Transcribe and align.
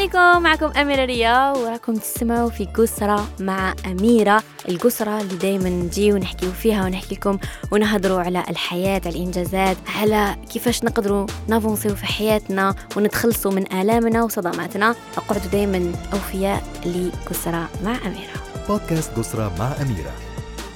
عليكم. 0.00 0.42
معكم 0.42 0.66
أميرة 0.80 1.04
ريا 1.04 1.50
وراكم 1.50 1.94
تسمعوا 1.94 2.50
في 2.50 2.64
قسرة 2.64 3.28
مع 3.40 3.74
أميرة. 3.86 4.42
القسرة 4.68 5.20
اللي 5.20 5.36
دايما 5.36 5.68
نجي 5.68 6.12
ونحكي 6.12 6.52
فيها 6.52 6.84
ونحكي 6.84 7.14
لكم 7.14 7.38
ونهضروا 7.72 8.20
على 8.20 8.44
الحياة 8.50 9.00
على 9.04 9.16
الإنجازات 9.16 9.76
على 10.00 10.36
كيفاش 10.52 10.84
نقدروا 10.84 11.26
نافونسيو 11.48 11.94
في 11.94 12.06
حياتنا 12.06 12.74
ونتخلصوا 12.96 13.52
من 13.52 13.72
آلامنا 13.72 14.22
وصدماتنا. 14.22 14.94
اقعدوا 15.16 15.50
دايما 15.52 15.92
أوفياء 16.12 16.62
لقسرة 16.86 17.68
مع 17.84 17.96
أميرة. 18.06 18.66
بودكاست 18.68 19.10
قسرة 19.18 19.52
مع 19.58 19.72
أميرة. 19.82 20.12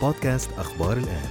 بودكاست 0.03 0.51
أخبار 0.59 0.93
الآن. 0.93 1.29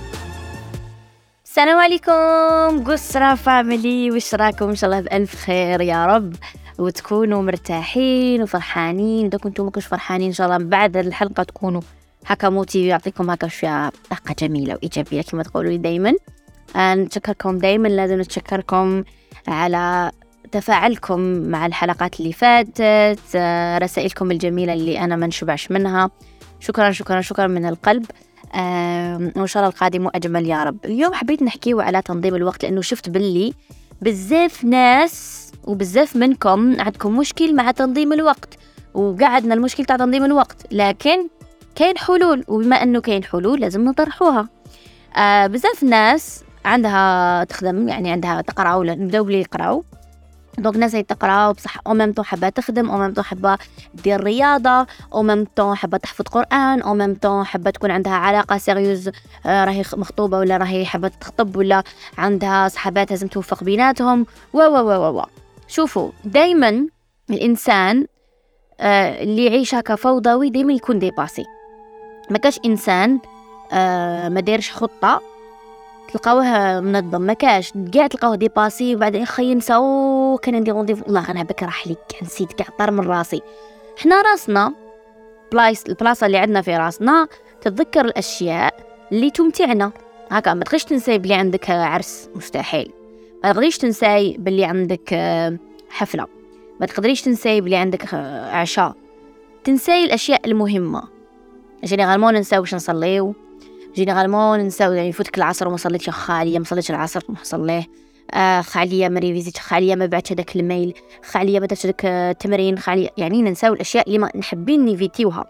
السلام 1.46 1.80
عليكم. 1.80 2.92
قسرة 2.92 3.36
فاميلي 3.36 4.12
وش 4.12 4.36
راكم؟ 4.36 4.70
إن 4.70 4.76
شاء 4.76 4.90
الله 4.90 5.02
بألف 5.02 5.36
خير 5.36 5.82
يا 5.82 6.06
رب. 6.06 6.36
وتكونوا 6.80 7.42
مرتاحين 7.42 8.42
وفرحانين. 8.42 9.26
إذا 9.26 9.38
كنتم 9.38 9.68
مكنش 9.68 9.86
فرحانين 9.86 10.28
إن 10.28 10.34
شاء 10.34 10.48
الله 10.48 10.68
بعد 10.70 10.98
الحلقة 10.98 11.44
تكونوا 11.44 11.82
هكا 12.26 12.50
موتي 12.50 12.88
يعطيكم 12.88 13.30
هكا 13.30 13.48
شوية 13.48 13.92
طاقة 14.10 14.36
جميلة 14.40 14.74
وإيجابية 14.74 15.22
كما 15.22 15.44
تقولوا 15.44 15.72
لي 15.72 15.78
دايما. 15.78 16.14
آه، 16.76 16.96
نتشكركم 16.96 17.58
دايما. 17.58 17.88
لازم 17.88 18.22
نتشكركم 18.22 19.04
على 19.48 20.12
تفاعلكم 20.52 21.20
مع 21.22 21.66
الحلقات 21.66 22.20
اللي 22.20 22.34
فاتت 22.34 23.20
آه، 23.36 23.78
رسائلكم 23.78 24.32
الجميلة 24.32 24.74
اللي 24.74 25.00
أنا 25.00 25.16
ما 25.16 25.28
نشبعش 25.28 25.72
منها. 25.72 26.10
شكرا 26.60 26.92
شكرا 26.92 27.22
شكرا 27.22 27.48
من 27.48 27.66
القلب. 27.66 28.06
آه، 28.56 29.32
وإن 29.36 29.48
شاء 29.48 29.64
الله 29.64 29.74
القادم 29.74 30.10
أجمل 30.16 30.46
يا 30.46 30.64
رب. 30.64 30.78
اليوم 30.86 31.14
حبيت 31.14 31.44
نحكيه 31.44 31.82
على 31.82 32.02
تنظيم 32.02 32.36
الوقت 32.36 32.64
لأنه 32.64 32.82
شفت 32.82 33.10
باللي 33.10 33.54
بزاف 34.02 34.64
ناس 34.64 35.43
وبزاف 35.64 36.16
منكم 36.16 36.82
عندكم 36.82 37.18
مشكل 37.18 37.56
مع 37.56 37.72
تنظيم 37.72 38.14
الوقت 38.14 38.58
وقعدنا 38.94 39.54
المشكل 39.54 39.86
تاع 39.86 39.98
تنظيم 39.98 40.24
الوقت 40.24 40.58
لكن 40.72 41.28
كاين 41.76 41.98
حلول 41.98 42.44
وبما 42.48 42.84
أنه 42.84 43.02
كاين 43.02 43.24
حلول 43.24 43.62
لازم 43.62 43.86
نطرحوها. 43.86 44.50
آه 45.18 45.48
بزاف 45.48 45.84
ناس 45.84 46.44
عندها 46.66 47.44
تخدم 47.44 47.88
يعني 47.88 48.12
عندها 48.12 48.42
تقرأ 48.42 48.76
ولا 48.76 48.96
نبداو 48.96 49.24
بلي 49.24 49.42
يقراو 49.42 49.84
donc 50.58 50.78
ناس 50.78 50.92
تقرأ 50.92 51.52
بصح 51.52 51.78
au 51.88 51.94
même 51.94 52.14
temps 52.14 52.26
حابة 52.26 52.50
تخدم 52.50 52.90
au 52.90 52.98
même 52.98 53.14
temps 53.14 53.24
حابة 53.24 53.58
دير 53.94 54.24
رياضة 54.24 54.88
au 55.14 55.24
même 55.24 55.46
temps 55.56 55.76
حابة 55.76 55.98
تحفظ 55.98 56.26
قرآن 56.26 56.82
أو 56.82 56.94
ميم 56.94 57.16
طون 57.16 57.44
حابة 57.44 57.72
تكون 57.72 57.92
عندها 57.92 58.14
علاقة 58.14 58.58
sérieuse 58.58 59.10
آه 59.46 59.66
راهي 59.66 59.84
مخطوبة 59.94 60.38
ولا 60.38 60.58
راهي 60.58 60.86
حابة 60.86 61.08
تخطب 61.08 61.56
ولا 61.56 61.84
عندها 62.18 62.68
صحابات 62.68 63.10
لازم 63.12 63.28
توفق 63.28 63.64
بيناتهم. 63.64 64.26
و 64.54 64.58
و 64.58 64.78
و 64.78 65.20
و 65.20 65.26
شوفوا 65.68 66.12
دايما 66.26 66.88
الإنسان 67.30 68.06
آه 68.80 69.24
اللي 69.24 69.46
يعيش 69.46 69.76
هكا 69.76 69.96
فوضوي 69.96 70.50
دايما 70.50 70.74
يكون 70.74 71.00
dépassé 71.00 71.46
ما 72.30 72.38
كاش 72.38 72.60
إنسان 72.66 73.20
آه 73.72 74.30
ما 74.30 74.40
دايرش 74.40 74.72
خطة 74.72 75.22
تلقاوه 76.14 76.80
منظم. 76.80 77.22
ما 77.22 77.34
كاش 77.34 77.74
كاع 77.94 78.08
تلقاوه 78.08 78.36
dépassé 78.36 78.96
وبعدين 78.96 79.22
أخي 79.22 79.52
ينسى 79.52 79.74
كان 80.42 80.56
عندي 80.56 80.72
rendez-vous 80.72 81.04
والله 81.04 81.32
أنا 81.32 81.44
بك 81.44 81.64
راح 81.64 81.88
لي 81.88 81.96
نسيت 82.24 82.54
كاع 82.54 82.68
طار 82.80 82.92
من 82.92 83.08
راسي. 83.08 83.42
حنا 83.98 84.22
راسنا 84.22 84.74
بلايص 85.52 85.84
البلاصه 85.84 86.26
اللي 86.26 86.38
عندنا 86.38 86.62
في 86.62 86.78
راسنا 86.78 87.28
تتذكر 87.62 88.06
الأشياء 88.06 88.74
اللي 89.12 89.32
تمتعنا. 89.32 89.92
هكا 90.32 90.54
ما 90.54 90.64
تخش 90.64 90.84
تنسى 90.84 91.18
بلي 91.18 91.34
عندك 91.34 91.70
عرس 91.70 92.30
مستحيل. 92.36 92.92
ما 93.44 93.52
تقدريش 93.52 93.78
تنساي 93.78 94.36
باللي 94.40 94.66
عندك 94.66 95.14
آه، 95.14 95.58
حفلة. 95.90 96.28
ما 96.80 96.86
تقدريش 96.86 97.22
تنساي 97.22 97.62
باللي 97.62 97.76
عندك 97.76 98.14
آه، 98.14 98.52
عشاء. 98.52 98.96
تنساي 99.64 100.04
الأشياء 100.06 100.42
المهمة. 100.46 101.04
généralement 101.84 102.34
ننساو 102.34 102.62
باش 102.62 102.76
نصليو. 102.76 103.36
généralement 103.96 104.60
ننساو 104.60 104.92
يعني 104.92 105.10
يفوتك 105.10 105.38
العصر 105.38 105.68
وما 105.68 105.78
صليتش 105.78 106.10
خالية 106.10 106.60
ما 106.60 106.66
صليتش 106.66 106.92
العصر 106.92 107.24
ما 107.30 107.36
صليه. 107.44 107.84
آه 108.34 108.62
خالية 108.62 109.10
ما 109.10 109.20
révisé 109.20 109.46
تش 109.46 109.60
خالية 109.60 109.96
ما 109.96 110.06
بعتش 110.06 110.32
هذاك 110.32 110.56
ال 110.56 110.63
mail 110.63 110.94
خالية 111.26 111.60
ما 111.60 111.66
درتش 111.66 111.88
التمرين 112.04 112.78
خالية. 112.78 113.10
يعني 113.18 113.42
ننساو 113.42 113.74
الأشياء 113.74 114.08
اللي 114.08 114.18
ما 114.18 114.30
نحبين 114.36 114.86
ن 114.86 114.93
évité 114.93 115.31
وها 115.31 115.46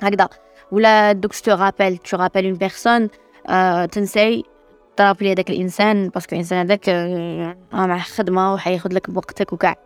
هكذا. 0.00 0.28
ولا 0.72 1.12
دوك 1.12 1.34
tu 1.34 1.52
rappelles 1.54 1.96
tu 1.96 2.16
rappelles 2.16 2.44
une 2.44 2.54
personne 2.54 3.08
تنساي 3.92 4.44
ت 4.96 5.00
rappelé 5.00 5.32
هذاك 5.32 5.50
الإنسان 5.50 6.08
parce 6.08 6.24
que 6.24 6.34
الإنسان 6.34 6.58
هذاك 6.58 6.88
آه 6.88 7.56
مع 7.72 7.98
خدمة 7.98 8.54
وحياخد 8.54 8.92
لك 8.92 9.10
بوقتك 9.10 9.52
وكاع. 9.52 9.76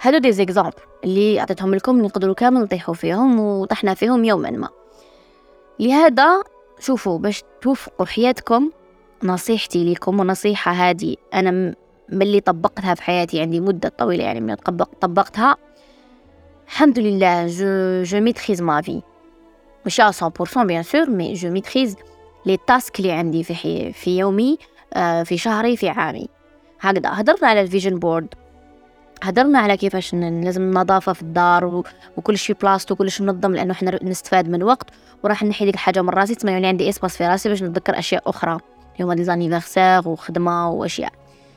هادو 0.00 0.18
des 0.18 0.32
exemples 0.32 0.72
اللي 1.04 1.40
عطيتهم 1.40 1.74
لكم 1.74 2.00
نقدروا 2.02 2.34
كامل 2.34 2.60
نطيحوا 2.60 2.94
فيهم 2.94 3.40
وطحنا 3.40 3.94
فيهم 3.94 4.24
يوما 4.24 4.50
ما. 4.50 4.68
لهذا 5.78 6.42
شوفوا 6.78 7.18
باش 7.18 7.42
توفقوا 7.60 8.06
حياتكم 8.06 8.70
نصيحتي 9.22 9.92
لكم 9.92 10.20
ونصيحة 10.20 10.72
هذه 10.72 11.16
أنا 11.34 11.74
ملي 12.08 12.40
طبقتها 12.40 12.94
في 12.94 13.02
حياتي 13.02 13.40
عندي 13.40 13.60
مدة 13.60 13.88
طويلة 13.88 14.24
يعني 14.24 14.40
من 14.40 14.54
طبق 14.54 14.88
طبقتها 15.00 15.56
الحمد 16.66 16.98
لله 16.98 17.46
je 17.46 18.02
je 18.02 18.20
maîtrise 18.20 18.62
ما 18.62 18.82
في 18.82 19.02
مش 19.86 20.00
100% 20.00 20.58
bien 20.58 20.82
sûr 20.82 21.10
mais 21.10 21.32
je 21.32 21.50
maîtrise 21.50 21.96
les 22.46 22.58
tasks 22.66 23.00
اللي 23.00 23.12
عندي 23.12 23.44
في 23.44 23.54
حي 23.54 23.92
في 23.92 24.18
يومي 24.18 24.58
آه 24.94 25.22
في 25.22 25.38
شهري 25.38 25.76
في 25.76 25.88
عامي. 25.88 26.28
هكذا 26.80 27.10
هدرنا 27.12 27.48
على 27.48 27.60
ال 27.60 27.65
vision 27.65 27.98
board. 27.98 28.34
هدرنا 29.22 29.58
على 29.58 29.76
كيفاش 29.76 30.14
لازم 30.14 30.62
النظافة 30.62 31.12
في 31.12 31.22
الدار 31.22 31.82
وكل 32.16 32.38
شيء 32.38 32.56
بلاصتو 32.62 32.94
وكل 32.94 33.10
شيء 33.10 33.26
منظم 33.26 33.54
لأنه 33.54 33.72
إحنا 33.72 33.98
نستفاد 34.02 34.48
من 34.48 34.62
وقت. 34.62 34.90
وراح 35.22 35.42
نحي 35.42 35.64
ديك 35.64 35.74
الحاجة 35.74 36.02
من 36.02 36.08
راسي 36.08 36.34
تسمى 36.34 36.52
يعني 36.52 36.66
عندي 36.66 36.88
espace 36.88 37.16
في 37.16 37.26
راسي 37.26 37.48
باش 37.48 37.62
نتذكر 37.62 37.98
أشياء 37.98 38.22
أخرى. 38.26 38.52
اللي 38.52 39.04
هما 39.04 39.14
des 39.14 39.24
anniversaires 39.24 40.08
وخدمة 40.08 40.70
وأشياء. 40.70 41.12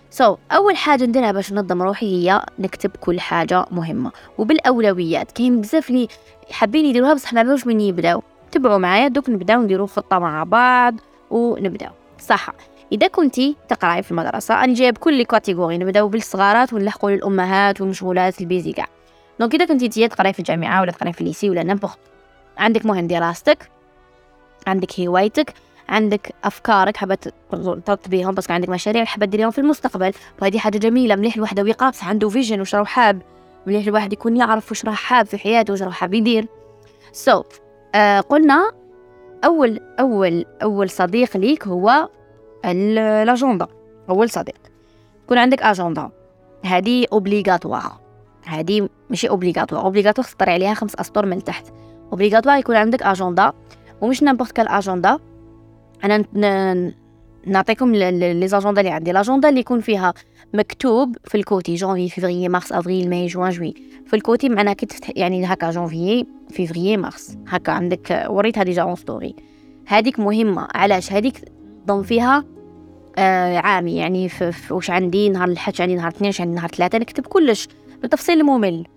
so, 0.10 0.38
أول 0.52 0.78
حاجة 0.78 1.06
نديرها 1.06 1.32
باش 1.32 1.54
ننظم 1.54 1.82
روحي 1.82 2.06
هي 2.06 2.46
نكتب 2.60 2.92
كل 3.00 3.20
حاجة 3.20 3.66
مهمة. 3.72 4.12
وبالأولويات 4.38 5.32
كاين 5.32 5.62
بزاف 5.62 5.90
اللي 5.90 6.08
حابين 6.52 6.86
يديروها 6.86 7.14
بصح 7.14 7.34
ما 7.34 7.58
من 7.66 7.82
يبدأو. 7.82 8.24
تبعوا 8.54 8.78
معايا 8.78 9.08
دوك 9.08 9.30
نبداو 9.30 9.62
نديرو 9.62 9.88
خطة 9.88 10.20
مع 10.20 10.44
بعض 10.44 10.96
ونبداو. 11.32 11.92
صح. 12.20 12.50
إذا 12.92 13.08
كنتي 13.08 13.56
تقراي 13.70 14.04
في 14.04 14.12
المدرسة 14.12 14.64
أنا 14.64 14.74
جايب 14.74 14.98
كل 14.98 15.24
catégorie 15.24 15.78
نبداو 15.78 16.08
بالصغارات 16.08 16.74
ونلحقوا 16.74 17.12
للأمهات 17.12 17.82
والمشغولات 17.82 18.42
ال 18.42 18.48
busy 18.48 18.72
كاع. 18.72 18.88
donc 19.40 19.56
إذا 19.56 19.66
كنتي 19.66 19.90
تي 19.90 20.08
تقراي 20.08 20.34
في 20.34 20.40
الجامعة 20.40 20.82
ولا 20.82 20.92
تقراي 20.92 21.14
في 21.14 21.22
ال 21.22 21.26
lycée 21.26 21.50
ولا 21.50 21.64
n'importe 21.64 22.00
عندك 22.58 22.86
مهم 22.86 23.08
دراستك 23.08 23.70
عندك 24.68 25.00
هوايتك 25.00 25.54
عندك 25.90 26.34
أفكارك 26.44 26.98
حابة 26.98 27.18
ترتبيهم 27.86 28.34
بس 28.34 28.52
عندك 28.52 28.70
مشاريع 28.70 29.06
حابة 29.06 29.26
ديريهم 29.26 29.52
في 29.52 29.62
المستقبل. 29.62 30.12
وهذه 30.42 30.58
حاجة 30.58 30.78
جميلة 30.78 31.16
مليح 31.16 31.36
الواحد 31.36 31.60
ويقابس 31.60 32.04
عنده 32.04 32.30
vision 32.30 32.62
وش 32.62 32.76
راه 32.76 32.84
حاب. 32.84 33.22
مليح 33.68 33.88
الواحد 33.88 34.14
يكون 34.14 34.38
يعرف 34.38 34.72
وش 34.72 34.86
راه 34.86 34.92
حاب 34.92 35.26
في 35.26 35.38
حياته 35.38 35.74
وش 35.74 35.82
راه 35.82 35.90
حاب 35.90 36.14
يدير. 36.14 36.48
so, 37.12 37.46
آه 37.96 38.20
قلنا 38.20 38.72
أول 39.46 39.80
أول 40.00 40.46
أول 40.64 40.90
صديق 40.90 41.38
ليك 41.38 41.68
هو 41.68 42.10
الأجندة 42.66 43.68
أول 44.10 44.30
صديق. 44.30 44.58
يكون 45.24 45.38
عندك 45.38 45.62
أجندة 45.62 46.10
هذه 46.66 47.06
obligatoire 47.14 48.00
هذه 48.46 48.90
ماشي 49.10 49.30
obligatoire 49.30 49.82
obligatoire 49.82 50.26
تسطر 50.26 50.50
عليها 50.50 50.74
خمس 50.74 50.96
أسطر 50.96 51.26
من 51.26 51.44
تحت. 51.44 51.68
obligatoire 52.12 52.58
يكون 52.58 52.76
عندك 52.76 53.04
أجندة 53.04 53.54
ومش 54.02 54.24
n'importe 54.24 54.52
quelle 54.52 54.68
أجندة 54.68 55.20
أنا 56.04 56.24
نعطيكم 57.46 57.96
les 57.96 58.48
agendas 58.48 58.82
اللي 58.82 58.92
عندي. 58.92 59.12
l'agenda 59.12 59.50
اللي 59.50 59.60
يكون 59.60 59.80
فيها 59.80 60.14
مكتوب 60.54 61.16
في 61.24 61.36
ال 61.36 61.44
côté 61.44 61.76
janvier 61.76 62.10
février 62.10 62.50
mars 62.50 62.72
avril 62.72 63.10
mai 63.10 63.28
juin 63.28 63.50
juillet. 63.50 63.74
في 64.06 64.16
ال 64.16 64.23
côté 64.23 64.50
معناها 64.50 64.74
كي 64.74 64.86
تفتح 64.86 65.12
يعني 65.16 65.46
هكا 65.46 65.72
janvier 65.72 66.26
février 66.50 66.98
mars. 66.98 67.38
هكا 67.48 67.72
عندك 67.72 68.26
وريتها 68.30 68.64
déjà 68.64 68.82
en 68.82 68.96
story. 68.96 69.36
هذيك 69.88 70.20
مهمة. 70.20 70.68
علاش؟ 70.76 71.14
هذيك 71.14 71.36
ننظم 71.88 72.04
فيها 72.04 72.46
آه 73.18 73.58
عامي. 73.58 73.96
يعني 73.96 74.30
في, 74.30 74.74
واش 74.74 74.90
عندي؟ 74.90 75.30
نهار 75.30 75.48
الحد 75.48 75.82
عندي 75.82 75.96
نهار 75.96 76.08
اثنين 76.08 76.34
عندي 76.40 76.56
نهار 76.56 76.70
ثلاثة. 76.70 76.98
نكتب 76.98 77.28
كلش 77.28 77.68
بالتفصيل 78.02 78.40
الممل 78.40 78.88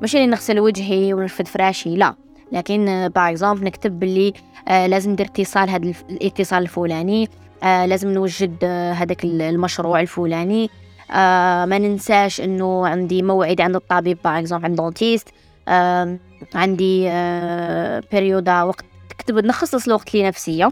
ماشي 0.00 0.16
اللي 0.16 0.28
نغسل 0.28 0.60
وجهي 0.60 1.14
ونرفد 1.14 1.48
فراشي 1.48 1.96
لا. 1.96 2.14
لكن 2.52 3.08
par 3.14 3.30
exemple 3.30 3.64
نكتب 3.64 3.98
باللي 3.98 4.32
آه 4.68 4.86
لازم 4.86 5.10
ندير 5.10 5.26
اتصال 5.26 5.70
هذا 5.70 5.92
الاتصال 6.10 6.62
الفلاني 6.62 7.28
آه 7.62 7.86
لازم 7.86 8.08
نوجد 8.08 8.56
آه 8.62 8.92
هذاك 8.92 9.24
المشروع 9.24 10.00
الفلاني. 10.00 10.70
آه 11.10 11.64
ما 11.64 11.78
ننساش 11.78 12.40
إنه 12.40 12.86
عندي 12.86 13.22
موعد 13.22 13.60
عند 13.60 13.76
الطبيب 13.76 14.18
par 14.24 14.38
exemple 14.38 14.64
عند 14.64 14.76
dentiste 14.76 15.28
آه 15.68 16.18
عندي 16.54 17.08
آه 17.10 18.02
période 18.12 18.62
وقت 18.62 18.84
كتب 19.18 19.38
نخصص 19.46 19.86
الوقت 19.86 20.14
لنفسي 20.14 20.68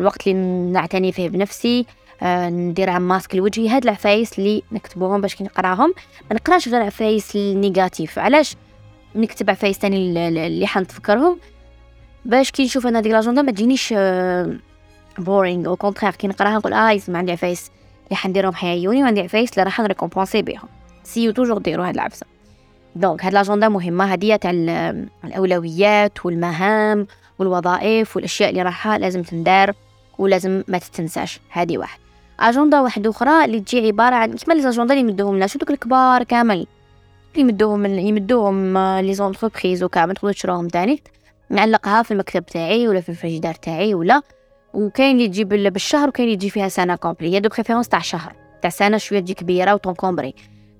الوقت 0.00 0.26
اللي 0.26 0.72
نعتني 0.72 1.12
فيه 1.12 1.28
بنفسي. 1.28 1.86
آه 2.22 2.48
ندير 2.48 2.90
un 2.90 3.08
masque 3.08 3.34
لوجهي 3.34 3.68
هاد 3.68 3.82
العفايس 3.84 4.38
اللي 4.38 4.62
نكتبوهم 4.72 5.20
باش 5.20 5.34
كي 5.34 5.44
نقراهم 5.44 5.94
ما 6.30 6.36
نقراش 6.36 6.68
غير 6.68 6.82
عفايس 6.82 7.36
ال 7.36 7.44
négatives 7.44 8.18
علاش 8.18 8.56
نكتب 9.14 9.50
عفايس 9.50 9.78
تاني 9.78 10.28
اللي 10.28 10.66
حنتفكرهم؟ 10.66 11.38
باش 12.24 12.50
كي 12.50 12.64
نشوف 12.64 12.86
أنا 12.86 13.00
ديك 13.00 13.12
l'agenda 13.12 13.42
ما 13.42 13.52
تجينيش 13.52 13.94
boring 15.18 15.66
au 15.68 15.76
contraire 15.76 16.12
كي 16.12 16.28
نقراها 16.28 16.58
نقول 16.58 16.72
آه 16.72 16.90
يسمع 16.90 17.18
عندي 17.18 17.32
عفايس 17.32 17.70
اللي 18.14 18.22
حنديرهم 18.22 18.54
حيعيوني 18.54 19.02
وعندي 19.02 19.20
عفايس 19.20 19.52
اللي 19.52 19.62
راح 19.62 19.80
ن 19.80 19.85
récompenser 19.85 20.42
بهم 20.42 20.68
c'est 21.04 21.32
toujours 21.32 21.58
ديروا 21.58 21.88
هاد 21.88 21.94
العفسة. 21.94 22.26
donc 22.96 23.24
هاد 23.24 23.32
l'agenda 23.32 23.68
مهمة 23.68 24.04
هديه 24.04 24.36
تاع 24.36 24.50
الأولويات 25.24 26.26
والمهام 26.26 27.06
والوظائف 27.38 28.16
والأشياء 28.16 28.50
اللي 28.50 28.62
راح 28.62 28.98
لازم 28.98 29.22
تندار 29.22 29.72
ولازم 30.18 30.62
ما 30.68 30.78
تتنساش. 30.78 31.40
هذه 31.50 31.78
واحد. 31.78 31.98
اجنده 32.40 32.82
واحدة 32.82 33.10
أخرى 33.10 33.44
اللي 33.44 33.60
تجي 33.60 33.86
عبارة 33.86 34.14
عن 34.14 34.32
كما 34.32 34.54
les 34.54 34.68
agendas 34.68 34.94
اللي 34.94 35.10
يمدوهم 35.10 35.36
لنا. 35.36 35.46
شو 35.46 35.58
الكبار 35.70 36.22
كامل؟ 36.22 36.66
اللي 37.36 37.40
يمدوهم 37.40 37.86
يمدوهم 37.86 38.78
les 38.78 39.14
entreprises 39.14 39.82
وكامل 39.82 40.14
تقدروا 40.14 40.32
تشروهم 40.32 40.68
تاني. 40.68 41.02
نعلقها 41.50 42.02
في 42.02 42.10
المكتب 42.10 42.46
تاعي 42.46 42.88
ولا 42.88 43.00
في 43.00 43.08
الفريجيدار 43.08 43.54
تاعي 43.54 43.94
ولا 43.94 44.22
وكاين 44.74 45.16
اللي 45.16 45.28
تجيب 45.28 45.48
بالشهر 45.48 46.08
وكاين 46.08 46.28
اللي 46.28 46.38
تجي 46.38 46.50
فيها 46.50 46.68
سنة 46.68 46.96
complète. 46.96 47.34
هي 47.34 47.40
de 47.40 47.48
préférence 47.48 47.88
تاع 47.88 48.00
شهر. 48.00 48.32
تاع 48.62 48.70
سنة 48.70 48.96
شوية 48.96 49.20
تجي 49.20 49.34
كبيرة 49.34 49.74
وت 49.74 49.85
encombrer 49.85 50.34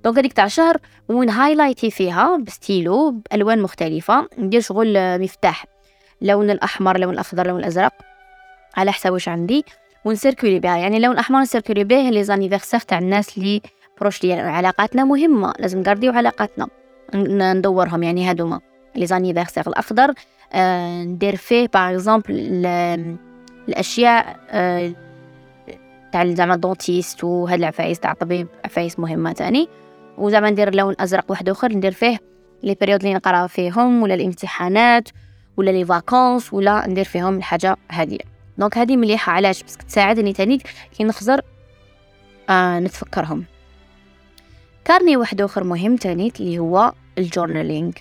donc 0.04 0.18
هذيك 0.18 0.32
تاع 0.32 0.46
شهر 0.46 0.76
وين 1.08 1.30
highlighter 1.30 1.90
فيها 1.90 2.36
بستيلو 2.36 3.10
بألوان 3.10 3.62
مختلفة. 3.62 4.28
ندير 4.38 4.60
شغل 4.60 5.20
مفتاح. 5.22 5.66
اللون 6.22 6.50
الأحمر 6.50 6.96
اللون 6.96 7.14
الأخضر 7.14 7.42
اللون 7.42 7.60
الأزرق. 7.60 7.92
على 8.76 8.92
حسب 8.92 9.12
واش 9.12 9.28
عندي. 9.28 9.64
ون 10.04 10.17
cercler 10.17 10.60
بها. 10.60 10.76
يعني 10.76 10.96
اللون 10.96 11.12
الأحمر 11.12 11.40
ن 11.40 11.46
cercler 11.46 11.84
به 11.84 12.10
les 12.10 12.24
anniversaires 12.24 12.80
تاع 12.80 12.98
الناس 12.98 13.38
اللي 13.38 13.62
proches 14.00 14.24
لي 14.24 14.32
علاقاتنا 14.32 15.04
مهمة. 15.04 15.54
لازم 15.58 15.80
نقرديو 15.80 16.12
علاقاتنا. 16.12 16.68
ندورهم. 17.14 18.02
يعني 18.02 18.30
هادوما 18.30 18.60
les 18.96 19.06
anniversaires 19.06 19.66
الأخضر. 19.66 20.14
آه 20.52 21.02
ندير 21.02 21.36
فيه 21.36 21.68
par 21.74 21.90
exemple 21.94 22.64
الأشياء 23.68 24.36
آه 24.50 24.92
تاع 26.12 26.34
زعما 26.34 26.56
dentiste 26.56 27.24
وهاد 27.24 27.58
العفايس 27.58 28.00
تاع 28.00 28.12
الطبيب 28.12 28.46
عفايس 28.64 28.98
مهمة 28.98 29.32
تاني. 29.32 29.68
وزعما 30.18 30.50
ندير 30.50 30.74
لون 30.74 30.94
أزرق 31.00 31.24
واحد 31.30 31.48
آخر 31.48 31.72
ندير 31.72 31.92
فيه 31.92 32.18
les 32.62 32.74
périodes 32.74 33.02
اللي 33.02 33.14
نقرا 33.14 33.46
فيهم 33.46 34.02
ولا 34.02 34.14
الامتحانات 34.14 35.08
ولا 35.56 35.70
les 35.70 35.84
vacances 35.84 36.52
ولا 36.52 36.86
ندير 36.88 37.04
فيهم 37.04 37.36
الحاجة 37.36 37.76
هذه 37.88 38.18
donc 38.58 38.78
هذه 38.78 38.96
مليحة 38.96 39.32
علاش؟ 39.32 39.62
بس 39.62 39.76
تساعدني 39.76 40.32
تاني 40.32 40.58
كي 40.98 41.04
نخزر 41.04 41.40
آه 42.50 42.80
نتفكرهم. 42.80 43.44
carnet 44.84 45.16
واحد 45.16 45.40
آخر 45.40 45.64
مهم 45.64 45.96
تاني 45.96 46.32
اللي 46.40 46.58
هو 46.58 46.92
ال 47.18 47.26
journaling 47.26 47.98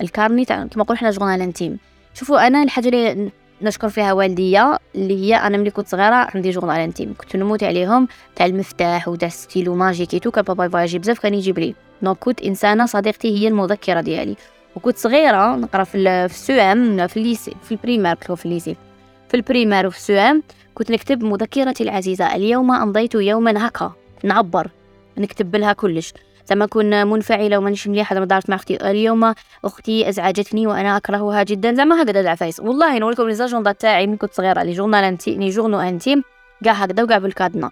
ال 0.00 0.06
carnet 0.06 0.44
كما 0.44 0.68
نقول 0.76 0.98
حنا 0.98 1.10
journal 1.10 1.40
intime. 1.42 1.78
شوفوا 2.14 2.46
أنا 2.46 2.62
الحاجة 2.62 2.88
اللي 2.88 3.30
نشكر 3.62 3.88
فيها 3.88 4.12
والديا 4.12 4.78
اللي 4.94 5.24
هي 5.24 5.36
أنا 5.36 5.58
ملي 5.58 5.70
كنت 5.70 5.88
صغيرة 5.88 6.28
عندي 6.34 6.50
journal 6.50 6.76
intime 6.80 7.14
كنت 7.18 7.36
نموت 7.36 7.62
عليهم 7.62 8.08
تاع 8.36 8.46
المفتاح 8.46 9.08
وتاع 9.08 9.28
stylo 9.28 9.74
magique 9.74 10.22
tout 10.22 10.30
كان 10.30 10.44
بابا 10.44 10.64
يفواجي 10.64 10.98
بزاف 10.98 11.18
كان 11.18 11.34
يجيب 11.34 11.58
لي. 11.58 11.74
donc 12.02 12.16
كنت 12.18 12.42
إنسانة 12.42 12.86
صديقتي 12.86 13.38
هي 13.38 13.48
المذكرة 13.48 14.00
ديالي. 14.00 14.36
وكنت 14.76 14.96
صغيرة 14.96 15.56
نقرا 15.56 15.84
في 15.84 15.98
ال 15.98 16.52
CEM 16.52 17.06
في 17.06 17.16
ال 17.16 17.22
lycée 17.22 17.54
في 17.62 17.72
ال 17.72 17.77
primaire 17.77 18.16
في 18.16 18.44
ال 18.44 18.49
lycée 18.49 18.76
في 19.28 19.34
ال 19.34 19.40
primaire 19.40 19.86
وفي 19.86 19.96
ال 19.96 20.12
CEM 20.12 20.42
كنت 20.74 20.90
نكتب 20.90 21.24
مذكرتي 21.24 21.84
العزيزة 21.84 22.36
اليوم 22.36 22.70
أمضيت 22.70 23.14
يوما 23.14 23.68
هكا 23.68 23.92
نعبر 24.24 24.70
نكتب 25.18 25.56
لها 25.56 25.72
كلش. 25.72 26.14
زعما 26.46 26.66
كون 26.66 27.06
منفعله 27.06 27.58
ومانيش 27.58 27.88
مليحه 27.88 28.14
زعما 28.14 28.26
دارت 28.26 28.50
مع 28.50 28.56
أختي 28.56 28.90
اليوم. 28.90 29.34
أختي 29.64 30.08
ازعجتني 30.08 30.66
وأنا 30.66 30.96
أكرهها 30.96 31.42
جدا. 31.42 31.74
زعما 31.74 32.02
هكذا 32.02 32.20
العفايس 32.20 32.60
والله 32.60 32.98
نوريكم 32.98 33.28
les 33.28 33.34
agendas 33.34 33.72
تاعي 33.72 34.06
من 34.06 34.16
كنت 34.16 34.34
صغيرة. 34.34 34.62
les 34.62 34.72
journals 34.72 35.04
inti- 35.04 35.34
les 35.34 35.48
journaux 35.48 35.80
intimes 35.80 36.22
كاع 36.64 36.72
هكذا 36.72 37.02
وكاع 37.02 37.18
بال 37.18 37.30
cadenas 37.30 37.70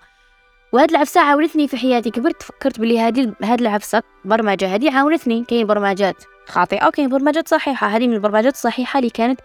وهاد 0.73 0.91
العفسة 0.91 1.21
عاونتني 1.21 1.69
في 1.69 1.77
حياتي. 1.77 2.11
كبرت 2.11 2.43
فكرت 2.43 2.81
بلي 2.81 2.99
هادي 2.99 3.33
هاد 3.43 3.61
العفسة 3.61 4.03
برمجة. 4.25 4.75
هادي 4.75 4.89
عاونتني. 4.89 5.45
كاين 5.49 5.67
برمجات 5.67 6.25
خاطئة 6.47 6.87
وكاين 6.87 7.09
برمجات 7.09 7.49
صحيحة. 7.49 7.87
هذه 7.87 8.07
من 8.07 8.15
البرمجات 8.15 8.55
الصحيحة 8.55 8.99
اللي 8.99 9.11
كانت 9.11 9.41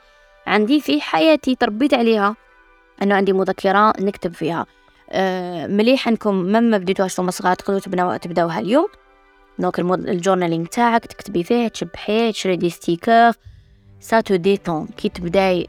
عندي 0.48 0.82
في 0.82 1.02
حياتي. 1.02 1.56
تربيت 1.56 1.94
عليها. 1.94 2.36
انه 3.02 3.16
عندي 3.16 3.34
مذكرة 3.34 3.94
نكتب 4.00 4.34
فيها. 4.34 4.66
أه 5.12 5.68
مليح 5.68 6.08
أنكم 6.08 6.36
ما 6.36 6.78
بديتوهاش 6.78 7.20
وما 7.20 7.32
صغار 7.32 7.56
تقدروا 7.56 8.18
تبداوها 8.18 8.60
اليوم. 8.60 8.88
donc 9.60 9.80
ال 9.80 9.87
journaling 9.87 10.66
تاعك 10.66 11.06
تكتبي 11.06 11.44
فيه 11.44 11.68
تشبحيه 11.68 12.32
تشري 12.32 12.56
des 12.56 12.70
stickers 12.70 13.34
ça 14.00 14.22
te 14.22 14.36
détend 14.36 14.88
كي 14.98 15.10
تبداي 15.10 15.68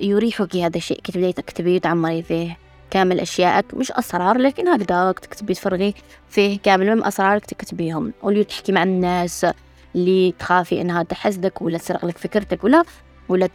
يريحك 0.00 0.56
هذا 0.56 0.76
الشيء 0.76 1.00
كي 1.00 1.12
تبداي 1.12 1.32
تكتبي 1.32 1.76
وتعمري 1.76 2.22
فيه 2.22 2.58
كامل 2.90 3.20
اشيائك 3.20 3.74
مش 3.74 3.92
اسرار 3.92 4.38
لكن 4.38 4.68
هكذا 4.68 5.12
تكتبي 5.12 5.54
تفرغي 5.54 5.94
فيه 6.28 6.58
كامل 6.58 6.96
من 6.96 7.04
اسرارك 7.04 7.46
تكتبيهم 7.46 8.12
au 8.22 8.29
lieu 8.29 8.42
تحكي 8.42 8.72
مع 8.72 8.82
الناس 8.82 9.46
اللي 9.94 10.34
تخافي 10.38 10.80
انها 10.80 11.02
تحسدك 11.02 11.62
ولا 11.62 11.78
تسرق 11.78 12.04
لك 12.04 12.18
فكرتك 12.18 12.64
ولا 12.64 12.82
ولا 13.28 13.46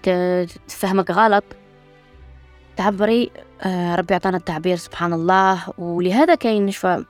تفهمك 0.67 1.11
غلط 1.11 1.43
تعبري 2.77 3.31
ربي 3.95 4.13
عطانا 4.13 4.37
التعبير 4.37 4.75
سبحان 4.75 5.13
الله 5.13 5.63
ولهذا 5.77 6.35
كاين 6.35 6.65
نشفى 6.65 7.05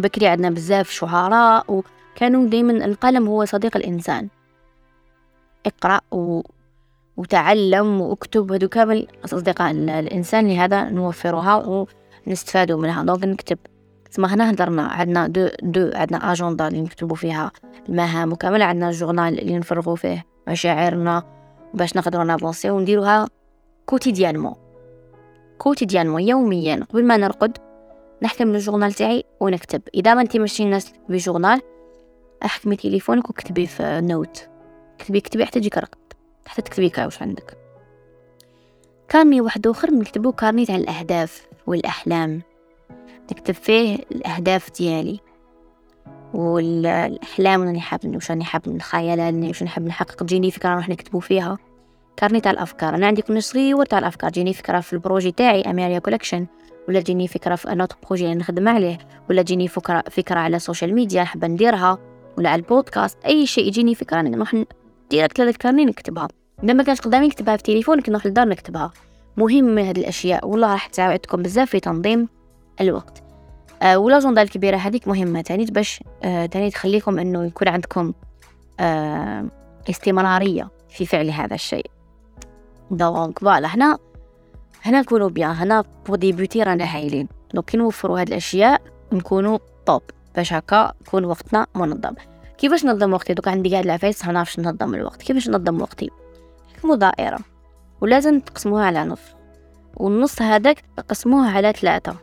بكري 0.00 0.26
عندنا 0.26 0.50
بزاف 0.50 0.90
شعراء 0.90 1.64
وكانوا 1.68 2.46
دايما 2.46 2.72
القلم 2.72 3.28
هو 3.28 3.44
صديق 3.44 3.76
الإنسان. 3.76 4.28
اقرأ 5.66 6.00
و... 6.12 6.42
وتعلم 7.16 8.00
واكتب 8.00 8.52
هذو 8.52 8.68
كامل 8.68 9.06
أصدقاء 9.24 9.70
الإنسان 9.70 10.48
لهذا 10.48 10.90
نوفرها 10.90 11.86
ونستفادوا 12.26 12.80
منها. 12.82 13.02
donc 13.02 13.24
نكتب 13.24 13.58
تسمى 14.10 14.28
هنا 14.28 14.50
هدرنا 14.50 14.82
عندنا 14.82 15.26
دو 15.26 15.48
دو 15.62 15.90
عندنا 15.94 16.32
اجوندا 16.32 16.68
اللي 16.68 16.80
نكتبوا 16.80 17.16
فيها 17.16 17.52
المهام 17.88 18.32
وكامل 18.32 18.62
عندنا 18.62 18.90
journal 18.90 19.38
اللي 19.40 19.58
نفرغوا 19.58 19.96
فيه 19.96 20.24
مشاعرنا 20.48 21.22
باش 21.74 21.96
نقدروا 21.96 22.24
ن 22.24 22.30
avancer 22.30 22.70
ونديروها 22.70 23.28
quotidiennement 23.86 24.54
quotidiennement 25.58 26.22
يوميا 26.22 26.86
قبل 26.90 27.04
ما 27.04 27.16
نرقد. 27.16 27.69
نحكم 28.22 28.54
ال 28.54 28.59
journal 28.59 28.92
تاعي 28.92 29.24
ونكتب. 29.40 29.82
إذا 29.94 30.14
ما 30.14 30.20
انت 30.20 30.36
ماشي 30.36 30.62
الناس 30.62 30.92
تكتبي 30.92 31.16
journal 31.16 31.60
احكمي 32.44 32.76
تليفونك 32.76 33.30
وكتبي 33.30 33.66
في 33.66 34.00
notes 34.02 34.48
كتبي 34.98 35.20
كتبي 35.20 35.46
حتى 35.46 35.60
تجيك 35.60 35.78
رقد 35.78 35.98
حتى 36.46 36.62
تكتبي 36.62 36.88
كاوش 36.88 37.22
عندك. 37.22 37.56
carnet 39.08 39.40
واحد 39.40 39.66
آخر 39.66 39.90
نكتبو 39.90 40.32
carnet 40.32 40.66
تاع 40.66 40.76
الأهداف 40.76 41.46
والأحلام. 41.66 42.42
نكتب 43.32 43.54
فيه 43.54 43.98
الأهداف 44.12 44.70
ديالي 44.70 45.20
والأحلام 46.34 47.62
راني 47.62 47.80
حاب 47.80 48.00
واش 48.04 48.30
راني 48.30 48.44
حاب 48.44 48.68
نخيلها 48.68 49.48
واش 49.48 49.62
نحب 49.62 49.86
نحقق 49.86 50.14
تجيني 50.14 50.50
فكرة 50.50 50.68
نروح 50.68 50.88
نكتبو 50.88 51.20
فيها. 51.20 51.58
carnet 52.16 52.40
تاع 52.40 52.52
الأفكار. 52.52 52.94
أنا 52.94 53.06
عندي 53.06 53.22
كل 53.22 53.42
صغير 53.42 53.84
تاع 53.84 53.98
الأفكار. 53.98 54.30
جيني 54.30 54.54
فكرة 54.54 54.80
في 54.80 54.92
ال 54.92 54.98
projet 54.98 55.32
تاعي 55.32 55.62
اميريا 55.62 55.98
Collection 55.98 56.46
ولا 56.90 57.00
تجيني 57.00 57.28
فكرة 57.28 57.54
في 57.54 57.74
un 57.74 57.79
autre 57.79 57.92
projet 58.06 58.34
نخدم 58.34 58.68
عليه 58.68 58.98
ولا 59.30 59.42
تجيني 59.42 59.68
فكرة 59.68 60.04
فكرة 60.10 60.40
على 60.40 60.56
ال 60.56 60.61
social 60.61 60.94
media 60.94 61.22
نحب 61.22 61.44
نديرها 61.44 61.98
ولا 62.38 62.50
على 62.50 62.60
البودكاست 62.62 63.18
أي 63.24 63.46
شيء 63.46 63.66
يجيني 63.66 63.94
فكرة 63.94 64.22
نروح 64.22 64.64
direct 65.10 65.40
لل 65.40 65.51
carnet 65.51 65.84
نكتبها. 65.84 66.28
إذا 66.64 66.72
ما 66.72 66.82
كانش 66.82 67.00
قدامي 67.00 67.26
نكتبها 67.26 67.56
في 67.56 67.62
تليفونك 67.62 68.08
نروح 68.08 68.26
للدار 68.26 68.48
نكتبها. 68.48 68.92
مهمة 69.36 69.82
هذه 69.82 70.00
الأشياء 70.00 70.48
والله 70.48 70.72
راح 70.72 70.86
تساعدكم 70.86 71.42
بزاف 71.42 71.70
في 71.70 71.80
تنظيم 71.80 72.28
الوقت. 72.80 73.22
آه 73.82 73.98
والأجندة 73.98 74.42
الكبيرة 74.42 74.76
هذيك 74.76 75.08
مهمة 75.08 75.40
تاني 75.40 75.64
باش 75.64 76.02
تاني 76.22 76.70
تخليكم 76.70 77.18
إنه 77.18 77.44
يكون 77.44 77.68
عندكم 77.68 78.12
آه 78.80 79.46
استمرارية 79.90 80.70
في 80.88 81.06
فعل 81.06 81.30
هذا 81.30 81.54
الشيء. 81.54 81.86
donc 82.90 83.38
voilà 83.38 83.74
هنا 83.74 83.98
هنا 84.82 85.00
نكونوا 85.00 85.28
bien 85.28 85.50
هنا 85.50 85.84
pour 86.06 86.16
débuter 86.16 86.62
رانا 86.62 86.96
هايلين 86.96 87.28
donc 87.54 87.64
كي 87.64 87.76
نوفروا 87.76 88.20
هاد 88.20 88.28
الأشياء 88.28 88.82
نكونوا 89.12 89.58
top 89.86 90.02
باش 90.36 90.52
هكا 90.52 90.92
يكون 91.00 91.24
وقتنا 91.24 91.66
منظم. 91.74 92.14
كيفاش 92.58 92.84
ننظم 92.84 93.12
وقتي؟ 93.12 93.34
دوك 93.34 93.48
عندي 93.48 93.70
قاعد 93.70 93.84
العفايس 93.84 94.26
ما 94.26 94.32
نعرفش 94.32 94.58
ننظم 94.58 94.94
الوقت. 94.94 95.22
كيفاش 95.22 95.48
ننظم 95.48 95.82
وقتي؟ 95.82 96.10
حكموا 96.76 96.96
دائرة. 96.96 97.38
ولازم 98.00 98.40
تقسموها 98.40 98.86
على 98.86 99.04
نص. 99.04 99.20
والنص 99.96 100.42
هذاك 100.42 100.82
تقسموه 100.96 101.50
على 101.56 101.72
ثلاثة 101.72 102.16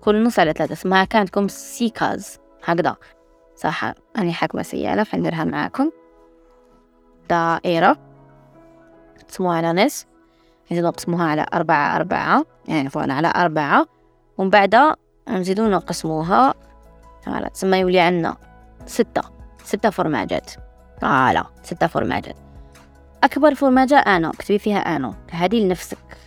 كل 0.00 0.24
نص 0.24 0.38
على 0.38 0.52
ثلاثة 0.52 0.72
تسمى 0.72 1.04
عندكم 1.04 1.48
six 1.48 1.78
cases. 1.78 2.38
هكذا. 2.64 2.96
صح. 3.56 3.92
أنا 4.16 4.32
حاكمة 4.32 4.62
سيالة 4.62 5.04
فنديرها 5.04 5.44
معاكم. 5.44 5.90
دائرة. 7.30 7.98
تقسموها 9.18 9.56
على 9.56 9.84
نص. 9.84 10.06
إذا 10.70 10.80
نقسموها 10.80 11.24
على 11.24 11.46
أربعة 11.54 11.96
أربعة 11.96 12.44
يعني 12.68 12.90
فوق 12.90 13.02
على 13.02 13.32
أربعة. 13.36 13.86
ومن 14.38 14.50
بعد 14.50 14.94
نزيدو 15.28 15.68
نقسموها 15.68 16.54
voilà 17.22 17.48
تسمى 17.48 17.78
يولي 17.78 18.00
عندنا 18.00 18.36
ستة. 18.86 19.22
ستة 19.64 19.90
فرماجات. 19.90 20.50
voilà 21.00 21.44
ستة 21.62 21.86
فرماجات. 21.86 22.36
أكبر 23.24 23.54
فرماجة 23.54 23.98
أنا 23.98 24.28
اكتبي 24.30 24.58
فيها 24.58 24.78
أنا. 24.78 25.14
هذه 25.30 25.64
لنفسك. 25.64 26.18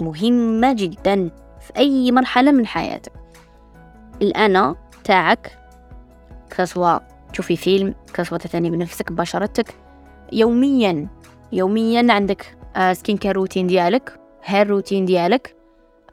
مهمة 0.00 0.72
جدا 0.72 1.30
في 1.60 1.76
أي 1.76 2.12
مرحلة 2.12 2.50
من 2.50 2.66
حياتك. 2.66 3.12
الأنا 4.22 4.76
تاعك 5.04 5.58
كسوا 6.50 6.98
تشوفي 7.32 7.56
فيلم 7.56 7.94
كسوا 8.14 8.38
تهتمي 8.38 8.70
بنفسك 8.70 9.12
ببشرتك 9.12 9.74
يوميا 10.32 11.08
يوميا 11.52 12.12
عندك 12.12 12.56
skin 12.92 13.16
care 13.16 13.36
routine 13.36 13.66
ديالك 13.66 14.20
hair 14.44 14.66
routine 14.66 15.04
ديالك. 15.04 15.56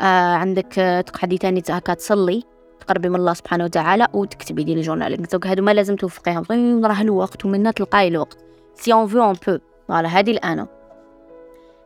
آه 0.02 0.34
عندك 0.34 0.80
آه 0.80 1.02
تقعدي 1.02 1.38
تاني 1.38 1.64
هكا 1.70 1.94
تصلي 1.94 2.44
تقربي 2.80 3.10
من 3.10 3.16
الله 3.16 3.34
سبحانه 3.34 3.64
وتعالى 3.64 4.08
وتكتبي 4.14 4.64
daily 4.64 4.82
journal 4.82 5.26
ك 5.26 5.32
donc 5.32 5.48
هادو 5.48 5.64
ما 5.64 5.74
لازم 5.74 5.96
توفقيهم 5.96 6.44
طيب 6.44 6.86
راه 6.86 7.02
الوقت 7.02 7.46
ومنا 7.46 7.72
تلقاي 7.72 8.08
الوقت. 8.08 8.38
si 8.76 8.94
on 8.94 9.08
veut 9.08 9.24
on 9.24 9.34
peut 9.48 9.58
voilà 9.88 10.18
هادي 10.18 10.32
الانا 10.32 10.68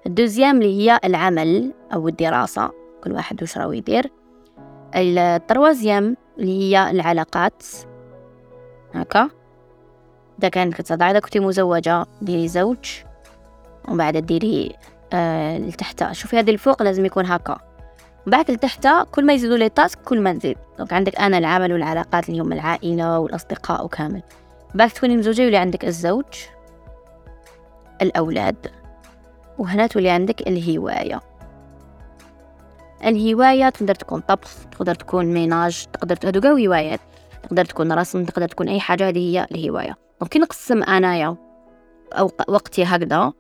ال 0.05 0.11
deuxième 0.11 0.61
اللي 0.61 0.77
هي 0.77 0.99
العمل 1.05 1.73
أو 1.93 2.07
الدراسة 2.07 2.71
كل 3.03 3.11
واحد 3.11 3.41
واش 3.41 3.57
راهو 3.57 3.71
يدير. 3.71 4.11
ال 4.95 5.07
troisième 5.07 6.17
اللي 6.39 6.59
هي 6.61 6.91
العلاقات. 6.91 7.63
هكا. 8.93 9.29
إذا 10.39 10.49
كانت 10.49 10.73
كتهضر 10.73 11.05
إذا 11.05 11.19
كنتي 11.19 11.39
مزوجة 11.39 12.05
ديري 12.21 12.47
زوج. 12.47 13.06
ومن 13.87 13.97
بعد 13.97 14.17
ديري 14.17 14.75
آه 15.13 15.57
لتحت. 15.57 16.11
شوفي 16.11 16.39
هذا 16.39 16.51
الفوق 16.51 16.83
لازم 16.83 17.05
يكون 17.05 17.25
هكا. 17.25 17.57
بعد 18.27 18.51
لتحت 18.51 18.87
كل 19.11 19.25
ما 19.25 19.33
يزيدوا 19.33 19.57
لي 19.57 19.69
task 19.69 19.99
كل 20.01 20.21
ما 20.21 20.33
نزيد. 20.33 20.57
donc 20.77 20.93
عندك 20.93 21.19
أنا 21.19 21.37
العمل 21.37 21.73
والعلاقات 21.73 22.29
اللي 22.29 22.41
هم 22.41 22.53
العائلة 22.53 23.19
والأصدقاء 23.19 23.85
وكامل. 23.85 24.21
بعد 24.75 24.89
تكوني 24.89 25.17
مزوجة 25.17 25.41
يولي 25.41 25.57
عندك 25.57 25.85
الزوج 25.85 26.25
الأولاد 28.01 28.67
وهنا 29.57 29.87
تولي 29.87 30.09
عندك 30.09 30.47
الهواية. 30.47 31.21
الهواية 33.05 33.69
تقدر 33.69 33.95
تكون 33.95 34.19
طبخ 34.19 34.65
تقدر 34.71 34.95
تكون 34.95 35.25
ميناج 35.25 35.85
تقدر 35.93 36.17
هادو 36.23 36.41
كاع 36.41 36.51
هوايات. 36.51 36.99
تقدر 37.43 37.65
تكون 37.65 37.91
رسم 37.91 38.25
تقدر 38.25 38.47
تكون 38.47 38.69
أي 38.69 38.79
حاجة 38.79 39.09
هذه 39.09 39.17
هي 39.17 39.47
الهواية. 39.51 39.97
ممكن 40.21 40.41
نقسم 40.41 40.83
أنايا 40.83 41.35
أو 42.13 42.31
وقتي 42.47 42.83
هكذا 42.83 43.33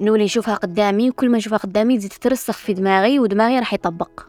نولي 0.00 0.24
نشوفها 0.24 0.54
قدامي 0.54 1.10
وكل 1.10 1.30
ما 1.30 1.38
نشوفها 1.38 1.58
قدامي 1.58 1.98
تزيد 1.98 2.12
ترسخ 2.12 2.56
في 2.56 2.72
دماغي 2.72 3.18
ودماغي 3.20 3.58
راح 3.58 3.74
يطبق. 3.74 4.20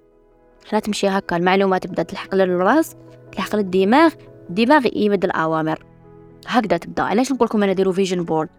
لا 0.74 0.80
تمشي 0.80 1.08
هكا 1.08 1.38
المعلومات 1.38 1.84
تبدا 1.84 2.04
تلحق 2.04 2.36
للراس 2.36 2.96
تلحق 3.32 3.56
للدماغ 3.56 4.14
الدماغ 4.50 4.86
يمد 4.94 5.24
الأوامر. 5.24 5.86
هكذا 6.48 6.78
تبدأ. 6.78 7.04
علاش 7.04 7.32
نقول 7.32 7.46
لكم 7.46 7.64
أنا 7.64 7.74
ديروا 7.74 7.94
vision 7.94 8.24
board 8.24 8.50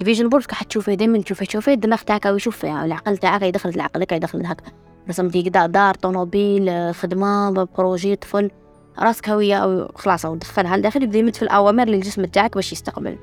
ال 0.00 0.04
vision 0.04 0.28
board 0.28 0.44
راح 0.50 0.62
تشوفيه 0.62 0.94
دائما 0.94 1.18
تشوفيه 1.18 1.46
تشوفيه 1.46 1.72
الدماغ 1.72 1.98
تاعك 1.98 2.26
يشوف 2.26 2.56
فيها 2.56 2.84
العقل 2.84 3.18
تاعك 3.18 3.42
يدخل 3.42 3.76
لعقلك 3.76 4.12
يدخل 4.12 4.46
هكا. 4.46 4.64
رسمتي 5.08 5.42
كدا 5.42 5.66
دار 5.66 5.94
طوموبيل 5.94 6.94
خدمة 6.94 7.50
projet 7.64 8.16
طفل. 8.16 8.50
راسك 8.98 9.28
هوية 9.28 9.56
أو 9.56 9.92
خلاص 9.94 10.26
أو 10.26 10.36
دخلها 10.36 10.76
لداخل 10.76 11.02
يبدأ 11.02 11.18
يمد 11.18 11.36
في 11.36 11.42
الأوامر 11.42 11.88
للجسم 11.88 12.24
تاعك 12.24 12.54
باش 12.54 12.72
يستقبل. 12.72 13.18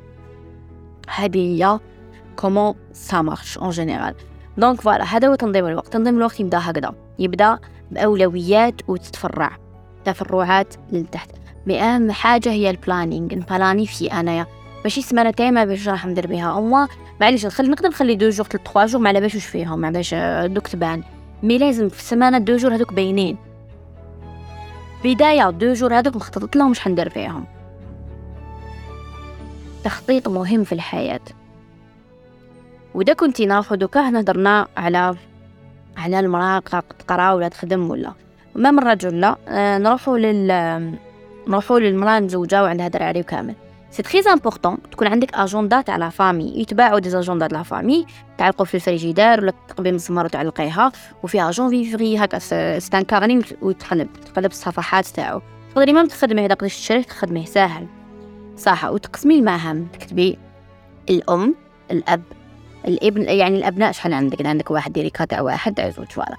هذه 1.10 1.38
هي 1.38 1.80
comment 2.40 2.76
ça 2.94 3.22
marche 3.22 3.58
en 3.58 3.70
général 3.70 4.16
donc 4.58 4.82
voilà 4.82 5.04
هذا 5.04 5.28
هو 5.28 5.36
تنظيم 5.36 5.66
الوقت. 5.66 5.94
تنظيم 5.94 6.18
الوقت 6.18 6.40
يبدأ 6.40 6.58
هكذا. 6.58 6.94
يبدأ 7.20 7.60
بأولويات 7.92 8.82
وتتفرع. 8.88 9.58
تفرعات 10.06 10.74
للتحت. 10.92 11.30
بأهم 11.68 12.12
حاجة 12.12 12.52
هي 12.52 12.70
البلانينغ 12.70 13.36
نبلاني 13.36 13.88
في 13.88 14.08
أنايا 14.08 14.46
ماشي 14.84 15.02
سمانة 15.02 15.32
تايمة 15.32 15.66
باش 15.66 15.90
راح 15.90 16.06
ندير 16.06 16.28
بها. 16.28 16.58
أما 16.58 16.88
معليش 17.22 17.46
نخلي 17.46 17.68
نقدر 17.68 17.90
نخلي 17.90 18.16
دو 18.16 18.30
جور 18.30 18.46
تلت 18.46 18.78
جور 18.78 19.02
ما 19.02 19.10
على 19.10 19.22
باش 19.22 19.36
وش 19.36 19.46
فيهم؟ 19.46 19.92
باش 19.92 20.14
دوك 20.46 20.68
تبان. 20.68 21.04
مي 21.44 21.58
لازم 21.58 21.90
في 21.90 22.00
السمانة 22.00 22.38
دو 22.38 22.58
جور 22.58 22.76
هذوك 22.76 22.94
باينين. 22.94 23.38
بداية 25.04 25.50
دو 25.50 25.74
جور 25.74 26.00
هذوك 26.00 26.16
مخططت 26.16 26.56
لهم 26.56 26.72
مش 26.72 26.80
حندير 26.80 27.10
فيهم؟ 27.10 27.46
تخطيط 29.84 30.28
مهم 30.28 30.64
في 30.64 30.72
الحياة. 30.72 31.20
وإذا 32.94 33.14
كنتي 33.14 33.46
نروحو 33.46 33.76
دوكا 33.76 34.10
هنا 34.10 34.68
على 34.78 35.16
على 35.98 36.20
المرأة 36.20 36.60
تقرا 37.00 37.34
ولا 37.34 37.48
تخدم 37.48 37.90
ولا. 37.90 38.14
ما 38.56 38.72
من 38.72 38.80
رجل 38.80 39.22
لا. 39.22 39.36
آه، 39.48 39.78
نروحو 39.78 40.16
لل 40.16 40.98
نروحو 41.48 41.78
للمرأة 41.78 42.18
المزوجة 42.18 42.64
وعندها 42.64 42.88
دراري 42.88 43.20
وكامل 43.20 43.56
c'est 43.92 44.04
très 44.04 44.34
important 44.34 44.78
تكون 44.92 45.08
عندك 45.08 45.34
اجندا 45.34 45.82
تاع 45.82 45.98
la 45.98 46.10
famille 46.10 46.54
يتباعوا 46.56 47.00
des 47.00 47.20
agendas 47.20 47.48
تاع 47.48 47.58
la 47.58 47.64
famille 47.64 48.06
تعلقوا 48.38 48.66
في 48.66 48.76
الفريجيدار 48.76 49.42
ولا 49.42 49.54
تقبي 49.68 49.92
مسمار 49.92 50.26
وتعلقيها. 50.26 50.92
وفيها 51.24 51.52
janvier 51.52 51.85
février 51.85 52.18
هكا 52.18 52.40
c'est 52.80 52.97
un 52.97 53.04
carnet 53.04 53.42
وتقلب 53.62 54.08
تقلب 54.14 54.52
الصفحات 54.52 55.08
تاعو. 55.08 55.42
تقدري 55.76 55.94
ما 55.94 56.08
تخدميه 56.08 56.46
إذا 56.46 56.54
قدرتي 56.54 56.76
تشري 56.76 57.04
تخدميه. 57.04 57.46
ساهل. 57.46 57.88
صح 58.58 58.86
وتقسمي 58.86 59.36
المهام. 59.36 59.88
تكتبي 59.94 60.38
الأم 61.10 61.56
الأب 61.92 62.22
الابن 62.88 63.22
يعني 63.22 63.58
الأبناء 63.58 63.92
شحال 63.92 64.14
عندك؟ 64.14 64.46
عندك 64.46 64.72
واحد 64.72 64.94
ديري 64.94 65.10
كاتا 65.10 65.42
واحد 65.42 65.94
زوج 65.98 66.08
voilà. 66.08 66.36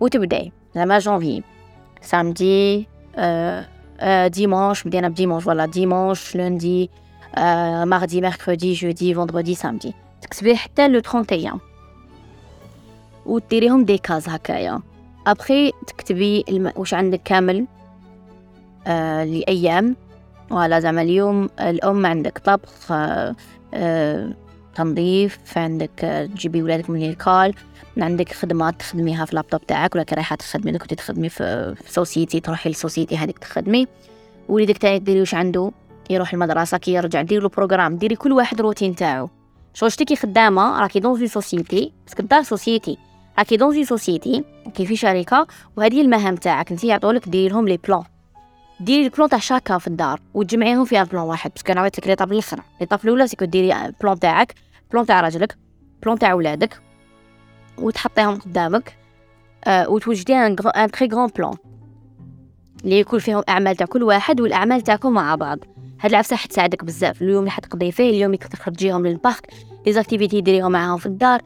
وتبداي. 0.00 0.52
زعما 0.74 0.98
janvier 0.98 1.42
samedi 2.02 2.88
آه 3.16 4.26
dimanche 4.26 4.82
بدينا 4.82 5.08
ب 5.08 5.12
dimanche 5.12 5.42
voilà. 5.44 5.66
dimanche 5.66 6.36
lundi 6.36 6.90
mardi 7.84 8.20
mercredi 8.20 8.72
jeudi 8.72 9.14
vendredi 9.14 9.54
samedi. 9.54 9.94
تكتبي 10.22 10.56
حتى 10.56 10.88
لو 10.88 11.00
31 11.14 11.60
وديريهم 13.26 13.84
des 13.84 13.98
cases 13.98 14.28
هكايا. 14.28 14.80
ابخي 15.26 15.72
تكتبي 15.86 16.44
الم... 16.48 16.72
واش 16.76 16.94
عندك 16.94 17.20
كامل؟ 17.24 17.66
آه 18.86 19.24
لأيام. 19.24 19.96
ولا 20.50 20.80
زعما 20.80 21.02
اليوم 21.02 21.48
الأم 21.60 22.06
عندك 22.06 22.38
طبخ 22.38 22.92
آه 22.92 23.36
آه 23.74 24.34
تنظيف 24.74 25.38
عندك 25.56 26.28
تجيبي 26.34 26.62
ولادك 26.62 26.90
من 26.90 27.08
l'école 27.08 27.54
عندك 27.98 28.32
خدمات 28.32 28.80
تخدميها 28.80 29.24
في 29.24 29.30
اللابتوب 29.30 29.66
تاعك 29.66 29.94
ولا 29.94 30.06
رايحه 30.12 30.36
تخدمي 30.36 30.78
كنتي 30.78 30.94
تخدمي 30.94 31.28
في, 31.28 31.74
société 31.86 32.40
تروحي 32.40 32.68
لل 32.68 32.79
société 32.79 33.16
هذيك 33.16 33.38
تخدمي. 33.38 33.86
وليدك 34.48 34.78
تاني 34.78 34.98
ديري 34.98 35.20
واش 35.20 35.34
عنده؟ 35.34 35.72
يروح 36.10 36.32
المدرسة 36.32 36.78
كي 36.78 36.92
يرجع 36.92 37.22
ديري 37.22 37.40
له 37.42 37.48
programme 37.48 37.96
ديري 37.96 38.16
كل 38.16 38.32
واحد 38.32 38.60
روتين 38.60 38.94
تاعو. 38.94 39.30
شغل 39.74 39.90
كي 39.90 40.16
خدامة 40.16 40.80
راكي 40.80 41.00
dans 41.00 41.18
une 41.18 41.28
société 41.28 41.92
parce 42.06 42.16
que 42.16 42.22
دار 42.22 42.42
société 42.42 42.98
راكي 43.38 43.56
dans 43.56 43.72
une 43.72 43.84
société 43.84 44.44
راكي 44.66 44.86
في 44.86 44.96
شركة 44.96 45.46
وهذه 45.76 46.00
المهام 46.00 46.36
تاعك 46.36 46.70
انت 46.70 46.84
يعطولك 46.84 47.28
ديري 47.28 47.48
لهم 47.48 47.68
les 47.68 47.76
plans 47.76 48.02
ديري 48.80 49.04
ال 49.04 49.09
plan 49.09 49.28
تاع 49.28 49.38
chacun 49.38 49.78
في 49.78 49.86
الدار 49.86 50.20
وتجمعيهم 50.34 50.84
في 50.84 51.04
plan 51.04 51.24
واحد 51.24 51.50
parce 51.50 51.64
que 51.64 51.72
أنا 51.72 51.80
عطيت 51.80 51.98
لك 51.98 52.06
l'étape 52.06 52.32
الآخر 52.32 52.60
l'étape 52.80 53.00
الأولى 53.04 53.26
c'est 53.26 53.37
que 53.37 53.44
ديري 53.44 53.92
plan 54.02 54.18
تاعك 54.18 54.54
plan 54.92 55.06
تاع 55.06 55.20
راجلك 55.20 55.56
plan 56.02 56.18
تاع 56.18 56.34
ولادك 56.34 56.80
وتحطيهم 57.78 58.38
قدامك 58.38 58.96
آه 59.64 59.88
وتوجدي 59.88 60.34
un 60.34 60.56
très 60.92 61.08
grand 61.08 61.30
plan 61.38 61.54
اللي 62.84 62.98
يكون 63.00 63.18
فيهم 63.18 63.38
الاعمال 63.38 63.76
تاع 63.76 63.86
كل 63.86 64.02
واحد 64.02 64.40
والأعمال 64.40 64.80
تاعكم 64.80 65.12
مع 65.12 65.34
بعض. 65.34 65.58
هاد 66.00 66.10
العفسة 66.10 66.36
حتساعدك 66.36 66.84
بزاف. 66.84 67.22
اليوم 67.22 67.38
اللي 67.38 67.50
حتقضي 67.50 67.92
فيه 67.92 68.10
اليوم 68.10 68.34
اللي 68.34 68.48
تخرجيهم 68.48 69.06
لل 69.06 69.21
parc 69.21 69.52
les 69.86 69.92
activités 69.92 70.40
ديريهم 70.40 70.72
معاهم 70.72 70.98
في 70.98 71.06
الدار. 71.06 71.40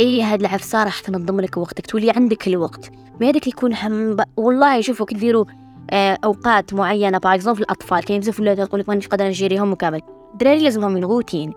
إي 0.00 0.22
هاد 0.22 0.40
العفسة 0.40 0.84
راح 0.84 1.00
تنظم 1.00 1.40
لك 1.40 1.56
وقتك 1.56 1.86
تولي 1.86 2.10
عندك 2.10 2.48
الوقت. 2.48 2.90
ما 3.20 3.28
هذاك 3.28 3.46
يكون 3.46 3.74
هم. 3.74 4.16
والله 4.36 4.80
شوفوا 4.80 5.06
كي 5.06 5.14
ديروا 5.14 5.44
أوقات 5.92 6.74
معينة. 6.74 7.18
par 7.18 7.34
exemple 7.34 7.62
الأطفال. 7.62 8.04
كاين 8.04 8.20
بزاف 8.20 8.40
ولاد 8.40 8.66
تقول 8.66 8.80
لك 8.80 8.88
مانيش 8.88 9.08
قادره 9.08 9.26
نجيريهم 9.26 9.72
وكامل 9.72 10.02
الدراري 10.32 10.64
لازمهم 10.64 10.92
من 10.92 11.04
روتين 11.04 11.52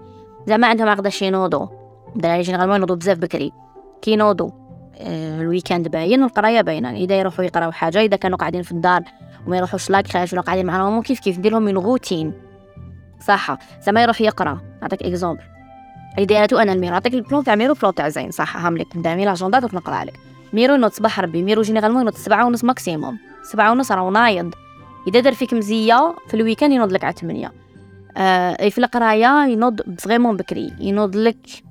زعما 0.48 0.68
عندهم 0.68 0.90
عقدة 0.90 1.12
ينوضوا. 1.22 1.68
الدراري 2.16 2.42
généralement 2.42 2.76
ينوضوا 2.76 2.96
بزاف 2.96 3.18
بكري. 3.18 3.52
كي 4.02 4.12
ينوضوا 4.12 4.50
آه 4.98 5.42
ال 5.42 5.47
week-end 5.47 5.88
باين 5.88 6.24
والقراية 6.24 6.62
باينة. 6.62 6.92
إذا 6.92 7.20
يروحوا 7.20 7.46
يقراو 7.46 7.72
حاجة 7.72 8.02
إذا 8.02 8.16
كانوا 8.16 8.38
قاعدين 8.38 8.62
في 8.62 8.72
الدار 8.72 9.02
وما 9.48 9.58
يروحوش 9.58 9.90
la 9.90 10.01
crèche 10.01 10.34
ولا 10.34 10.42
قاعدين 10.42 10.66
معاهم 10.66 11.02
كيف 11.02 11.20
كيف؟ 11.20 11.38
ندير 11.38 11.52
لهم 11.52 11.70
روتين 11.70 12.34
صح 13.28 13.58
زعما 13.82 14.04
يروح 14.04 14.22
يقرأ. 14.22 14.62
نعطيك 14.82 15.04
exemple 15.04 15.44
ايدياتو 16.18 16.58
أنا 16.58 16.74
الميرو. 16.74 16.94
نعطيك 16.94 17.14
البلون 17.14 17.44
تاع 17.44 17.56
ميرو 17.56 17.74
بلون 17.74 17.94
تاع 17.94 18.10
زين. 18.10 18.32
صح 18.32 18.66
هاملك 18.66 18.88
قدامي. 18.96 19.26
لاجوندا 19.26 19.60
دوك 19.60 19.74
نقرأ 19.74 20.04
لك 20.04 20.14
ميرو 20.54 20.76
ينوض 20.76 20.92
صباح 20.92 21.20
ربي. 21.20 21.44
ميرو 21.44 21.62
جينيرالمون 21.62 22.02
ينوض 22.02 22.14
سبعة 22.14 22.46
ونص 22.46 22.64
ماكسيموم 22.64 23.20
سبعة 23.44 23.72
ونص 23.72 23.92
راه 23.92 24.10
نايض 24.10 24.54
إذا 25.08 25.20
دار 25.20 25.34
فيك 25.34 25.54
مزية 25.54 26.16
في 26.28 26.34
الويكاند 26.34 26.74
ينوض 26.74 26.92
لك 26.92 27.04
على 27.04 27.14
8 27.14 27.52
آه 28.18 28.70
في 28.70 28.78
القراية 28.78 29.46
ينوض 29.48 29.82
فريمون 30.00 30.38
بكري. 30.38 30.74
ينوض 30.80 31.16
لك 31.16 31.64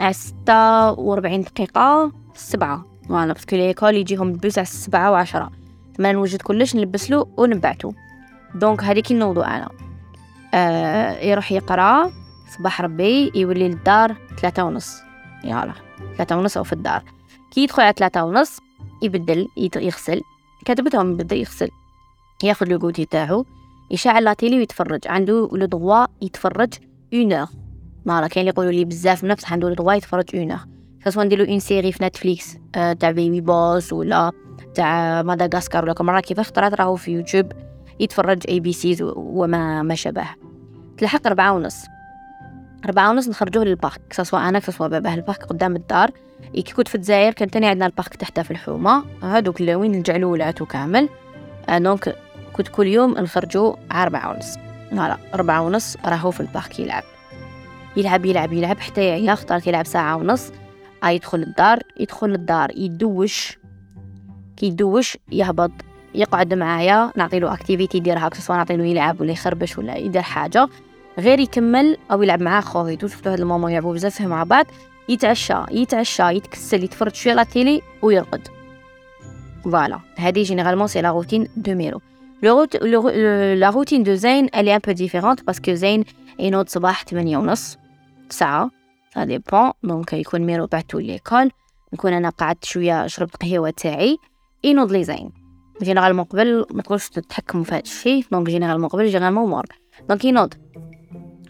على 0.00 0.12
ستة 0.12 0.92
وربعين 0.92 1.42
دقيقة 1.42 2.12
سبعة. 2.34 2.84
فوالا 3.08 3.32
باسكو 3.32 3.56
ليكول 3.56 3.94
يجيهم 3.94 4.32
بلوس 4.32 4.58
على 4.58 4.66
السبعة 4.66 5.10
وعشرة. 5.10 5.50
ما 5.98 6.12
نوجد 6.12 6.42
كلش 6.42 6.76
نلبسلو 6.76 7.28
ونبعتو. 7.36 7.92
دونك 8.54 8.84
هذيك 8.84 9.12
نوضو 9.12 9.42
أنا. 9.42 9.68
آه 10.54 11.20
يروح 11.20 11.52
يقرأ. 11.52 12.12
صباح 12.56 12.80
ربي 12.80 13.32
يولي 13.34 13.68
للدار 13.68 14.16
ثلاثة 14.40 14.64
ونص. 14.64 14.96
يلا 15.44 15.72
ثلاثة 16.16 16.36
ونص 16.36 16.56
أو 16.56 16.64
في 16.64 16.72
الدار. 16.72 17.02
كي 17.50 17.62
يدخل 17.62 17.82
على 17.82 17.94
ثلاثة 17.96 18.24
ونص 18.24 18.58
يبدل 19.02 19.48
يغسل. 19.76 20.22
كتبتهم 20.64 21.12
يبدل 21.12 21.36
يغسل 21.36 21.68
ياخذ 22.44 22.66
le 22.68 22.78
goûter 22.78 23.04
تاعو 23.04 23.44
يشعل 23.90 24.24
la 24.24 24.32
télé 24.32 24.58
ويتفرج. 24.58 25.00
عنده 25.06 25.48
le 25.52 25.66
droit 25.66 26.06
يتفرج 26.22 26.74
une 27.14 27.32
heure 27.32 27.46
voilà 28.06 28.26
كاين 28.26 28.40
اللي 28.40 28.50
يقولوا 28.50 28.72
لي 28.72 28.84
بزاف 28.84 29.24
نفس 29.24 29.52
عنده 29.52 29.68
le 29.68 29.74
droit 29.74 29.92
يتفرج 29.92 30.24
une 30.34 30.50
heure 30.50 30.60
سواء 31.08 31.26
نديرو 31.26 31.44
une 31.44 31.58
série 31.58 31.92
في 31.92 32.04
Netflix 32.04 32.56
آه 32.74 32.92
تاع 32.92 33.10
Baby 33.10 33.40
Boss 33.40 33.92
ولا 33.92 34.32
تاع 34.74 35.22
ماداغاسكار 35.22 35.84
ولا 35.84 35.94
مرة 36.00 36.20
كيفاش 36.20 36.50
طرات 36.50 36.74
راهو 36.74 36.96
في 36.96 37.10
يوتيوب 37.12 37.52
يتفرج 38.00 38.42
ABCs 38.48 39.02
وما 39.02 39.82
ما 39.82 39.94
شابه. 39.94 40.26
تلحق 40.98 41.28
ربعة 41.28 41.52
ونص. 41.52 41.76
ربعة 42.86 43.10
ونص 43.10 43.28
نخرجوه 43.28 43.64
لل 43.64 43.76
parc 43.76 44.00
سواء 44.12 44.48
أنا 44.48 44.60
سواء 44.60 44.88
باباه. 44.88 45.14
ال 45.14 45.20
parc 45.20 45.44
قدام 45.44 45.76
الدار 45.76 46.10
كي 46.54 46.74
كنت 46.76 46.88
في 46.88 46.94
الجزائر 46.94 47.32
كان 47.32 47.50
تاني 47.50 47.66
عندنا 47.66 47.86
ال 47.86 47.92
parc 47.92 48.14
تحته 48.16 48.42
في 48.42 48.50
الحومة. 48.50 49.04
هادوك 49.22 49.60
وين 49.60 49.94
الجعلولات 49.94 50.62
كامل 50.62 51.08
آه 51.68 51.78
donc 51.78 52.16
كنت 52.52 52.68
كل 52.68 52.86
يوم 52.86 53.10
نخرجو 53.18 53.76
على 53.90 54.06
ربعة 54.06 54.30
ونص. 54.30 54.54
voilà 54.90 55.18
ربعة 55.34 55.62
ونص 55.62 55.96
راهو 56.04 56.30
في 56.30 56.40
ال 56.40 56.48
parc 56.48 56.80
يلعب. 56.80 57.02
يلعب 57.96 58.26
يلعب 58.26 58.52
يلعب. 58.52 58.78
حتى 58.78 59.04
يعيا 59.04 59.32
أختار 59.32 59.60
يلعب 59.66 59.86
ساعة 59.86 60.16
ونص. 60.16 60.52
آه 61.04 61.08
يدخل 61.08 61.38
الدار 61.38 61.78
يدخل 62.00 62.34
الدار 62.34 62.70
يدوش. 62.76 63.58
كي 64.56 64.66
يدوش 64.66 65.18
يهبط 65.32 65.70
يقعد 66.14 66.54
معايا 66.54 67.12
نعطيلو 67.16 67.48
activité 67.48 67.98
يديرها 67.98 68.30
سواء 68.34 68.58
نعطيلو 68.58 68.84
يلعب 68.84 69.20
ولا 69.20 69.32
يخربش 69.32 69.78
ولا 69.78 69.96
يدير 69.96 70.22
حاجة. 70.22 70.68
غير 71.18 71.40
يكمل 71.40 71.96
أو 72.10 72.22
يلعب 72.22 72.42
مع 72.42 72.60
خواتو 72.60 73.06
شفتو 73.06 73.30
هاد 73.30 73.40
الماما 73.40 73.70
يلعبوا 73.70 73.94
بزاف 73.94 74.20
مع 74.20 74.42
بعض. 74.42 74.66
يتعشى 75.08 75.54
يتعشى 75.70 76.22
يتكسل 76.22 76.84
يتفرج 76.84 77.14
شوية 77.14 77.32
على 77.32 77.42
ال 77.42 77.50
télé 77.50 77.82
ويرقد. 78.02 78.48
voilà 79.64 80.00
هذه 80.16 80.42
généralement 80.42 80.86
c'est 80.86 81.02
la 81.02 81.10
routine 81.10 81.48
de 81.56 81.74
ميرو. 81.74 82.00
la 82.42 83.70
routine 83.70 84.02
de 84.02 84.14
زين 84.14 84.48
elle 84.56 84.74
est 84.74 84.78
un 84.78 84.80
peu 84.86 84.92
différente 84.92 85.44
parce 85.44 85.63
que 85.63 85.74
زين 85.74 86.04
ينوض 86.38 86.68
صباح 86.68 87.04
8 87.04 87.38
ونص 87.38 87.78
ساعه 88.30 88.70
ça 89.14 89.24
dépend 89.24 89.70
donc 89.82 90.12
يكون 90.12 90.40
ميرو 90.40 90.66
بعتو 90.66 90.98
l'école 90.98 91.50
نكون 91.92 92.12
أنا 92.12 92.28
قعدت 92.28 92.64
شوية 92.64 93.06
شربت 93.06 93.36
قهوه 93.42 93.70
تاعي 93.70 94.18
ينوض 94.64 94.92
لي 94.92 95.04
زين 95.04 95.32
جينيرالمون 95.82 96.24
قبل 96.24 96.66
ما 96.70 96.82
تقولش 96.82 97.08
تتحكموا 97.08 97.64
في 97.64 97.74
هذا 97.74 97.82
الشيء 97.82 98.24
دونك 98.32 98.46
جينيرالمون 98.46 98.88
قبل 98.88 99.06
جينيرالمون 99.06 99.50
مور 99.50 99.64
دونك 100.08 100.24
ينوض 100.24 100.54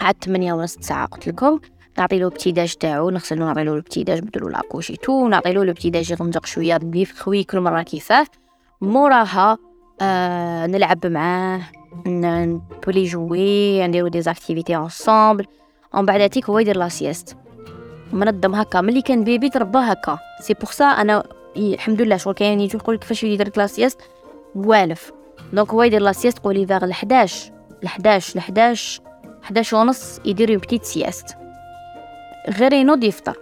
عاد 0.01 0.15
8 0.25 0.53
ونص 0.53 0.77
ساعة 0.81 1.07
قلت 1.07 1.29
لكم. 1.29 1.61
نعطي 1.99 2.19
له 2.19 2.29
بتيداج 2.29 2.75
تاعو 2.75 3.11
نغسلو 3.11 3.47
نعطي 3.47 3.65
له 3.65 3.75
البتيداج 3.75 4.21
بدلو 4.21 4.49
لاكوشي 4.49 4.97
تو 4.97 5.29
نعطي 5.29 5.53
له 5.53 5.63
البتيداج 5.63 6.11
يغمجق 6.11 6.47
شوية 6.47 6.77
بيف 6.77 7.21
خوي 7.21 7.45
كل 7.45 7.61
مرة 7.61 7.83
كيفاه. 7.83 8.27
موراها 8.81 9.59
آه 10.01 10.67
نلعب 10.67 11.07
معاه 11.07 11.61
نبولي 12.07 13.05
جوي 13.05 13.87
نديرو 13.87 14.09
دي 14.09 14.23
زاكتيفيتي 14.23 14.77
انصامبل. 14.77 15.47
ومن 15.95 16.07
بعد 16.07 16.31
تيك 16.31 16.51
هو 16.51 16.59
يدير 16.59 16.77
لا 16.77 16.89
سيست 16.89 17.37
منظم 18.13 18.55
هكا 18.55 18.81
ملي 18.81 19.03
كان 19.03 19.25
بيبي 19.25 19.49
تربى 19.49 19.79
هكا. 19.79 20.19
سي 20.41 20.55
بوغ 20.55 20.71
سا 20.71 20.85
أنا 20.85 21.25
الحمد 21.57 22.03
لله 22.03 22.17
شغل 22.17 22.35
كاين 22.35 22.61
يجي 22.61 22.77
يقول 22.77 22.97
كيفاش 22.97 23.25
يدير 23.25 23.53
لا 23.57 23.67
سيست 23.67 24.01
والف. 24.55 25.13
دونك 25.53 25.71
هو 25.71 25.83
يدير 25.83 26.03
لا 26.03 26.13
سيست 26.13 26.39
قولي 26.39 26.67
فيغ 26.67 26.85
ل 26.85 26.91
11 26.91 27.53
ل 27.83 27.87
11 27.87 28.37
ل 28.37 28.39
11 28.39 29.03
11 29.45 29.77
ونص 29.77 30.21
يدير 30.25 30.51
اون 30.51 30.59
بتيت 30.59 30.85
سيست 30.85 31.37
غير 32.59 32.73
ينوض 32.73 33.05
يفطر. 33.05 33.37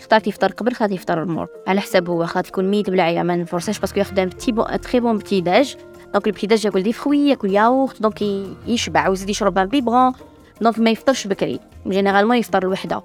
اختارت 0.00 0.26
يفطر 0.26 0.52
قبل 0.52 0.72
خاطر 0.72 0.92
يفطر 0.92 1.22
المور. 1.22 1.48
على 1.66 1.80
حساب 1.80 2.10
هو 2.10 2.26
خاطر 2.26 2.48
يكون 2.48 2.70
ميت 2.70 2.90
بلا 2.90 3.22
ما 3.22 3.36
نفرساش 3.36 3.78
باسكو 3.78 4.00
يخدم 4.00 4.24
بتي 4.24 4.52
بو 4.52 4.62
تري 4.62 5.00
بون 5.00 5.18
بتي 5.18 5.40
داج 5.40 5.76
دونك 6.12 6.26
البتي 6.26 6.46
داج 6.46 6.64
ياكل 6.64 6.82
دي 6.82 6.92
فخوي 6.92 7.28
ياكل 7.28 7.50
ياوخت 7.50 8.02
دونك 8.02 8.22
يشبع 8.66 9.08
ويزيد 9.08 9.30
يشرب 9.30 9.58
un 9.58 9.66
biberon 9.66 10.12
donc 10.60 10.78
ما 10.78 10.90
يفطرش 10.90 11.26
بكري 11.26 11.60
généralement 11.86 12.36
يفطر 12.36 12.62
الوحده 12.62 13.02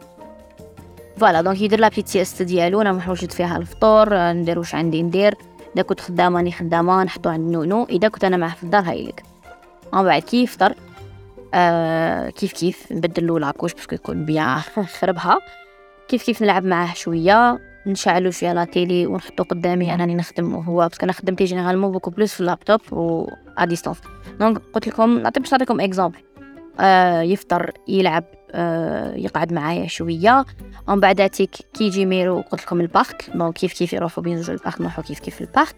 voilà 1.18 1.42
donc 1.42 1.62
يدير 1.62 1.80
la 1.80 1.88
petite 1.88 2.08
sieste 2.08 2.42
ديالو 2.42 2.82
أنا 2.82 2.92
محوجت 2.92 3.32
فيها 3.32 3.58
الفطور 3.58 4.32
ندير 4.32 4.60
واش 4.60 4.76
عندي 4.76 5.04
ندير 5.04 5.36
اذا 5.76 5.84
كنت 5.84 6.00
خدامه 6.00 6.38
راني 6.38 6.52
خدامه 6.52 7.04
نحطو 7.04 7.30
عند 7.30 7.52
nounou 7.52 7.84
اذا 7.90 8.08
كنت 8.08 8.24
أنا 8.24 8.38
معاه 8.38 8.56
في 8.56 8.64
الدار 8.64 8.84
هايلك 8.84 9.24
من 9.94 10.04
بعد 10.04 10.22
كي 10.22 10.44
يفطر 10.44 10.74
آه 11.54 12.30
كيف 12.30 12.54
كيف 12.54 12.92
نبدل 12.92 13.28
له 13.28 13.40
la 13.40 13.48
couche 13.48 13.74
باش 13.74 13.86
يكون 13.92 14.26
bien 14.26 14.60
propre. 15.00 15.38
كيف 16.08 16.24
كيف 16.24 16.42
نلعب 16.42 16.66
معاه 16.66 16.94
شوية 16.94 17.60
نشعلو 17.88 18.32
شوية 18.32 18.54
la 18.54 18.66
télé 18.66 19.08
ونحطو 19.08 19.44
قدامي 19.44 19.94
أنني 19.94 20.16
نخدم 20.16 20.56
وهو 20.56 20.88
parce 20.88 20.98
que 20.98 21.04
أنا 21.04 21.14
خدمتي 21.14 21.46
généralement 21.46 21.92
beaucoup 21.92 22.10
plus 22.10 22.34
في 22.34 22.40
اللابتوب 22.40 22.82
و 22.92 23.30
à 23.58 23.66
distance 23.66 23.98
donc 24.40 24.62
قلت 24.74 24.88
لكم 24.88 25.20
نعطي 25.20 25.40
باش 25.40 25.52
نعطيكم 25.52 25.82
exemple 25.82 26.20
آه 26.80 27.22
يفطر 27.22 27.72
يلعب 27.88 28.24
آه 28.52 29.16
يقعد 29.16 29.54
معايا 29.54 29.88
شوية. 29.88 30.46
ومن 30.88 31.00
بعد 31.00 31.30
تيك 31.30 31.50
كي 31.74 31.84
يجي 31.84 32.06
ميرو 32.06 32.42
قلت 32.42 32.62
لكم 32.62 32.82
ال 32.82 32.90
parc. 32.90 33.30
donc 33.36 33.54
كيف 33.54 33.74
كيف 33.74 33.94
يروحوا 33.94 34.24
بين 34.24 34.42
زوج 34.42 34.56
ال 34.56 34.61
parc 34.61 34.82
نروحوا 34.82 35.04
كيف 35.04 35.20
كيف 35.20 35.42
ال 35.42 35.47
parc. 35.47 35.76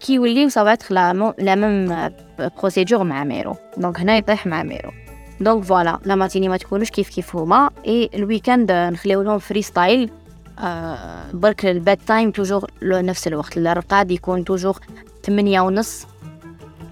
كي 0.00 0.14
يوليو 0.14 0.48
ça 0.48 0.59
va 0.59 0.69
être 0.69 0.90
la 0.90 1.34
la 1.38 1.54
même 1.54 2.10
procédure 2.38 3.04
مع 3.04 3.24
ميرو. 3.24 3.56
donc 3.76 4.00
هنا 4.00 4.16
يطيح 4.16 4.46
مع 4.46 4.62
ميرو. 4.62 4.90
donc 5.40 5.64
voilà 5.64 5.98
la 6.04 6.14
matinée 6.14 6.48
ما 6.48 6.56
تكونوش 6.56 6.90
كيف 6.90 7.08
كيف 7.08 7.36
هما 7.36 7.70
et 7.86 8.10
ال 8.14 8.20
week-end 8.20 8.72
نخليو 8.72 9.22
لهم 9.22 9.38
freestyle 9.38 10.10
آه 10.58 11.24
برك 11.32 11.66
ال 11.66 11.98
bedtime 12.06 12.30
toujours 12.30 12.70
نفس 12.82 13.26
الوقت 13.26 13.56
الرقاد 13.58 14.10
يكون 14.10 14.44
toujours 14.44 14.78
ثمانية 15.24 15.60
ونص. 15.60 16.06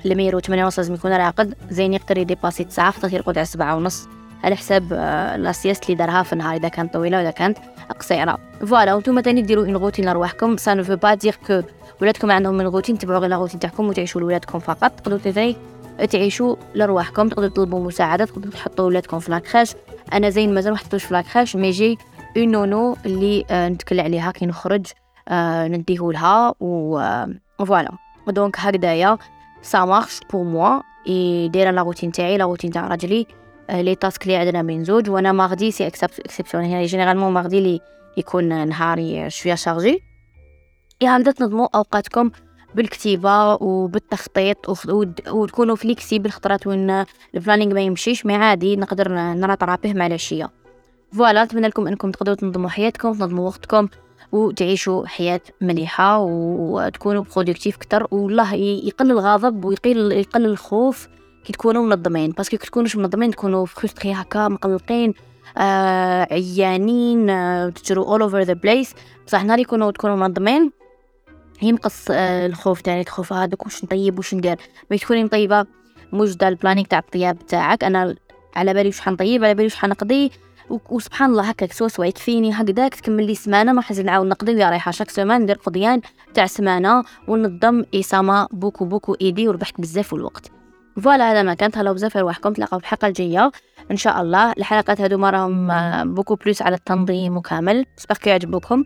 الميرو 0.07 0.41
ثمانية 0.41 0.65
ونص 0.65 0.79
لازم 0.79 0.95
يكون 0.95 1.13
راقد. 1.13 1.55
زين 1.71 1.95
يقدر 1.95 2.19
ي 2.19 2.24
dépasser 2.24 2.65
تسعة 2.65 2.91
خاطر 2.91 3.15
يرقد 3.15 3.39
على 3.39 3.47
سبعة 3.47 3.77
ونص. 3.77 4.09
على 4.45 4.57
حساب 4.57 4.93
آه 4.93 5.37
la 5.37 5.49
sieste 5.49 5.85
اللي 5.85 5.97
دارها 5.97 6.23
في 6.23 6.33
النهار 6.33 6.57
إذا 6.57 6.69
كانت 6.69 6.93
طويلة 6.93 7.19
ولا 7.19 7.31
كانت 7.31 7.59
قصيرة. 8.01 8.39
voilà 8.67 8.95
وأنتم 8.95 9.21
تاني 9.21 9.43
ديروا 9.43 9.67
une 9.67 9.77
routine 9.77 10.05
لرواحكم 10.05 10.57
ça 10.57 10.83
veut 10.83 10.97
pas 10.97 11.15
dire 11.15 11.39
que 11.47 11.63
ولادكم 12.03 12.31
عندهم 12.31 12.55
une 12.55 12.67
routine 12.67 12.99
تبعوا 12.99 13.19
غير 13.19 13.33
روتين 13.33 13.61
تاعكم 13.61 13.89
وتعيشوا 13.89 14.21
لولادكم 14.21 14.59
فقط. 14.59 14.93
تقدروا 15.01 15.19
تاني 15.19 15.57
تعيشوا 16.11 16.57
لرواحكم 16.75 17.29
تقدروا 17.29 17.49
تطلبوا 17.49 17.85
مساعدة 17.87 18.25
تقدروا 18.25 18.53
تحطوا 18.53 18.87
ولادكم 18.87 19.19
في 19.19 19.31
la 19.31 19.42
crèche 19.42 19.75
أنا 20.13 20.31
زين 20.31 20.55
مازال 20.55 20.73
ما 20.73 20.79
حطوش 20.79 21.05
في 21.05 21.15
la 21.15 21.25
crèche 21.25 21.57
mais 21.57 21.71
j'ai 21.71 21.99
une 22.37 22.51
nounou 22.51 22.97
اللي 23.07 23.45
آه 23.51 23.69
نتكل 23.69 24.01
عليها 24.01 24.31
كي 24.31 24.47
نخرج 24.47 24.87
آه 25.29 25.69
نديهولها 25.69 26.55
و 26.61 27.01
voilà 27.67 27.91
donc 28.29 28.57
هكذايا 28.59 29.19
ça 29.63 29.85
marche 29.85 30.21
pour 30.33 30.45
moi 30.45 30.81
et 31.09 31.49
دايرة 31.49 31.71
la 31.71 31.83
routine 31.83 32.13
تاعي 32.13 32.39
la 32.39 32.45
routine 32.45 32.71
تاع 32.71 32.87
راجلي 32.87 33.27
les 33.71 33.95
tasks 33.95 34.23
اللي 34.23 34.37
عندنا 34.37 34.63
من 34.63 34.85
زوج. 34.85 35.11
وأنا 35.11 35.33
mardi 35.33 35.71
c'est 35.71 35.87
exception 35.87 36.65
يعني 36.65 36.87
généralement 36.87 37.33
mardi 37.33 37.61
لي 37.61 37.81
يكون 38.17 38.69
نهاري 38.69 39.31
شوية 39.31 39.55
chargé 39.55 40.03
يا 41.01 41.17
هكذا 41.17 41.33
تنظموا 41.33 41.69
أوقاتكم 41.75 42.31
بالكتيبة 42.75 43.55
وبالتخطيط 43.55 44.87
وتكونوا 45.29 45.77
flexibles 45.77 46.31
خطرات 46.31 46.67
وين 46.67 47.05
ال 47.35 47.39
planning 47.39 47.75
ما 47.75 47.81
يمشيش 47.81 48.27
mais 48.27 48.35
عادي 48.35 48.77
نقدر 48.77 49.13
ن 49.13 49.57
rattraper 49.57 49.89
ه 49.89 49.93
مع 49.95 50.07
العشية. 50.07 50.51
voilà 51.13 51.45
نتمنى 51.45 51.69
لكم 51.69 51.87
أنكم 51.87 52.11
تقدروا 52.11 52.37
تنظموا 52.37 52.69
حياتكم 52.69 53.13
تنظموا 53.13 53.47
وقتكم 53.47 53.89
وتعيشوا 54.33 55.07
حياة 55.07 55.41
مليحة 55.61 56.19
وتكونوا 56.19 57.25
productifs 57.35 57.77
كتر 57.77 58.07
والله 58.11 58.55
يقل 58.55 59.11
الغضب 59.11 59.65
ويقل 59.65 60.13
يقل 60.13 60.45
الخوف 60.45 61.09
كي 61.45 61.53
تكونوا 61.53 61.87
منظمين. 61.87 62.31
parce 62.31 62.47
que 62.47 62.57
كي 62.57 62.67
تكونوش 62.67 62.97
منظمين 62.97 63.31
تكونوا 63.31 63.67
frustrés 63.67 64.13
هكا 64.13 64.49
مقلقين 64.49 65.15
آه 65.59 66.29
عيانين 66.31 67.31
آه 67.31 67.69
تجروا 67.69 68.19
all 68.19 68.31
over 68.31 68.49
the 68.49 68.55
place. 68.55 68.95
بصح 69.27 69.45
نهار 69.45 69.59
يكونوا 69.59 69.91
تكونوا 69.91 70.17
منظمين 70.17 70.73
ينقص 71.63 72.07
آه 72.11 72.47
الخوف 72.47 72.81
تاعك 72.81 73.09
خوف 73.09 73.33
هذاك 73.33 73.65
واش 73.65 73.85
نطيب 73.85 74.19
واش 74.19 74.35
ندير. 74.35 74.57
ملي 74.91 74.99
تكوني 74.99 75.25
مطيبة 75.25 75.67
موجده 76.13 76.49
ال 76.49 76.53
planning 76.53 76.87
تاع 76.87 76.99
الطياب 76.99 77.47
تاعك. 77.47 77.85
أنا 77.85 78.15
على 78.57 78.75
بالي 78.75 78.89
واش 78.89 79.01
حنطيب 79.01 79.45
على 79.45 79.55
بالي 79.55 79.65
واش 79.65 79.77
حنقضي. 79.77 80.31
وسبحان 80.91 81.31
الله 81.31 81.43
هكاك 81.43 81.73
سوا 81.73 81.89
سوا 81.89 82.05
يكفيني 82.05 82.53
هكذاك. 82.53 82.95
تكمل 82.95 83.27
لي 83.27 83.35
سمانة 83.35 83.73
ما 83.73 83.83
حزن 83.83 84.05
نعاود 84.05 84.27
نقضي 84.27 84.55
ويا 84.55 84.71
رايحة. 84.71 84.91
chaque 84.91 85.11
semaine 85.11 85.43
ندير 85.43 85.57
قضيان 85.57 86.01
تاع 86.35 86.47
سمانة 86.47 87.05
ونظم 87.29 87.85
et 87.95 88.10
ça 88.10 88.26
m'a 88.26 88.49
beaucoup 88.53 88.85
beaucoup 88.85 89.17
aidé 89.21 89.49
وربحت 89.49 89.81
بزاف 89.81 90.15
الوقت. 90.15 90.51
voilà 91.03 91.33
هذا 91.33 91.43
ما 91.43 91.55
كان. 91.55 91.71
تهلاو 91.71 91.95
بزاف 91.95 92.17
رواحكم 92.17 92.53
تلاقاو 92.53 92.79
في 92.79 92.85
الحلقة 92.85 93.09
الجاية 93.09 93.53
إن 93.91 93.97
شاء 93.97 94.23
الله. 94.23 94.53
الحلقات 94.53 95.01
هادو 95.01 95.27
راهم 95.27 95.69
beaucoup 96.15 96.35
plus 96.35 96.63
على 96.63 96.77
التنظيم 96.77 97.37
وكامل 97.37 97.87
سبق 97.97 98.29
يعجبوكم 98.29 98.85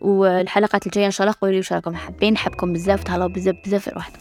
والحلقات 0.00 0.86
الجاية 0.86 1.06
إن 1.06 1.10
شاء 1.10 1.26
الله 1.26 1.36
قولوا 1.40 1.52
لي 1.52 1.58
واش 1.58 1.72
راكم 1.72 1.94
حابين 1.94 2.32
نحبكم 2.32 2.72
بزاف 2.72 3.04
تهلاو 3.04 3.28
بزاف 3.28 3.56
بزاف 3.64 3.84
في 3.84 3.90
روحكم. 3.90 4.18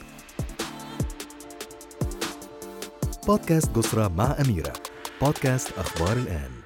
بودكاست 3.28 3.76
قصرى 3.76 4.10
مع 4.10 4.36
أميرة. 4.46 4.74
بودكاست 5.22 5.72
أخبار 5.78 6.18
الآن. 6.18 6.57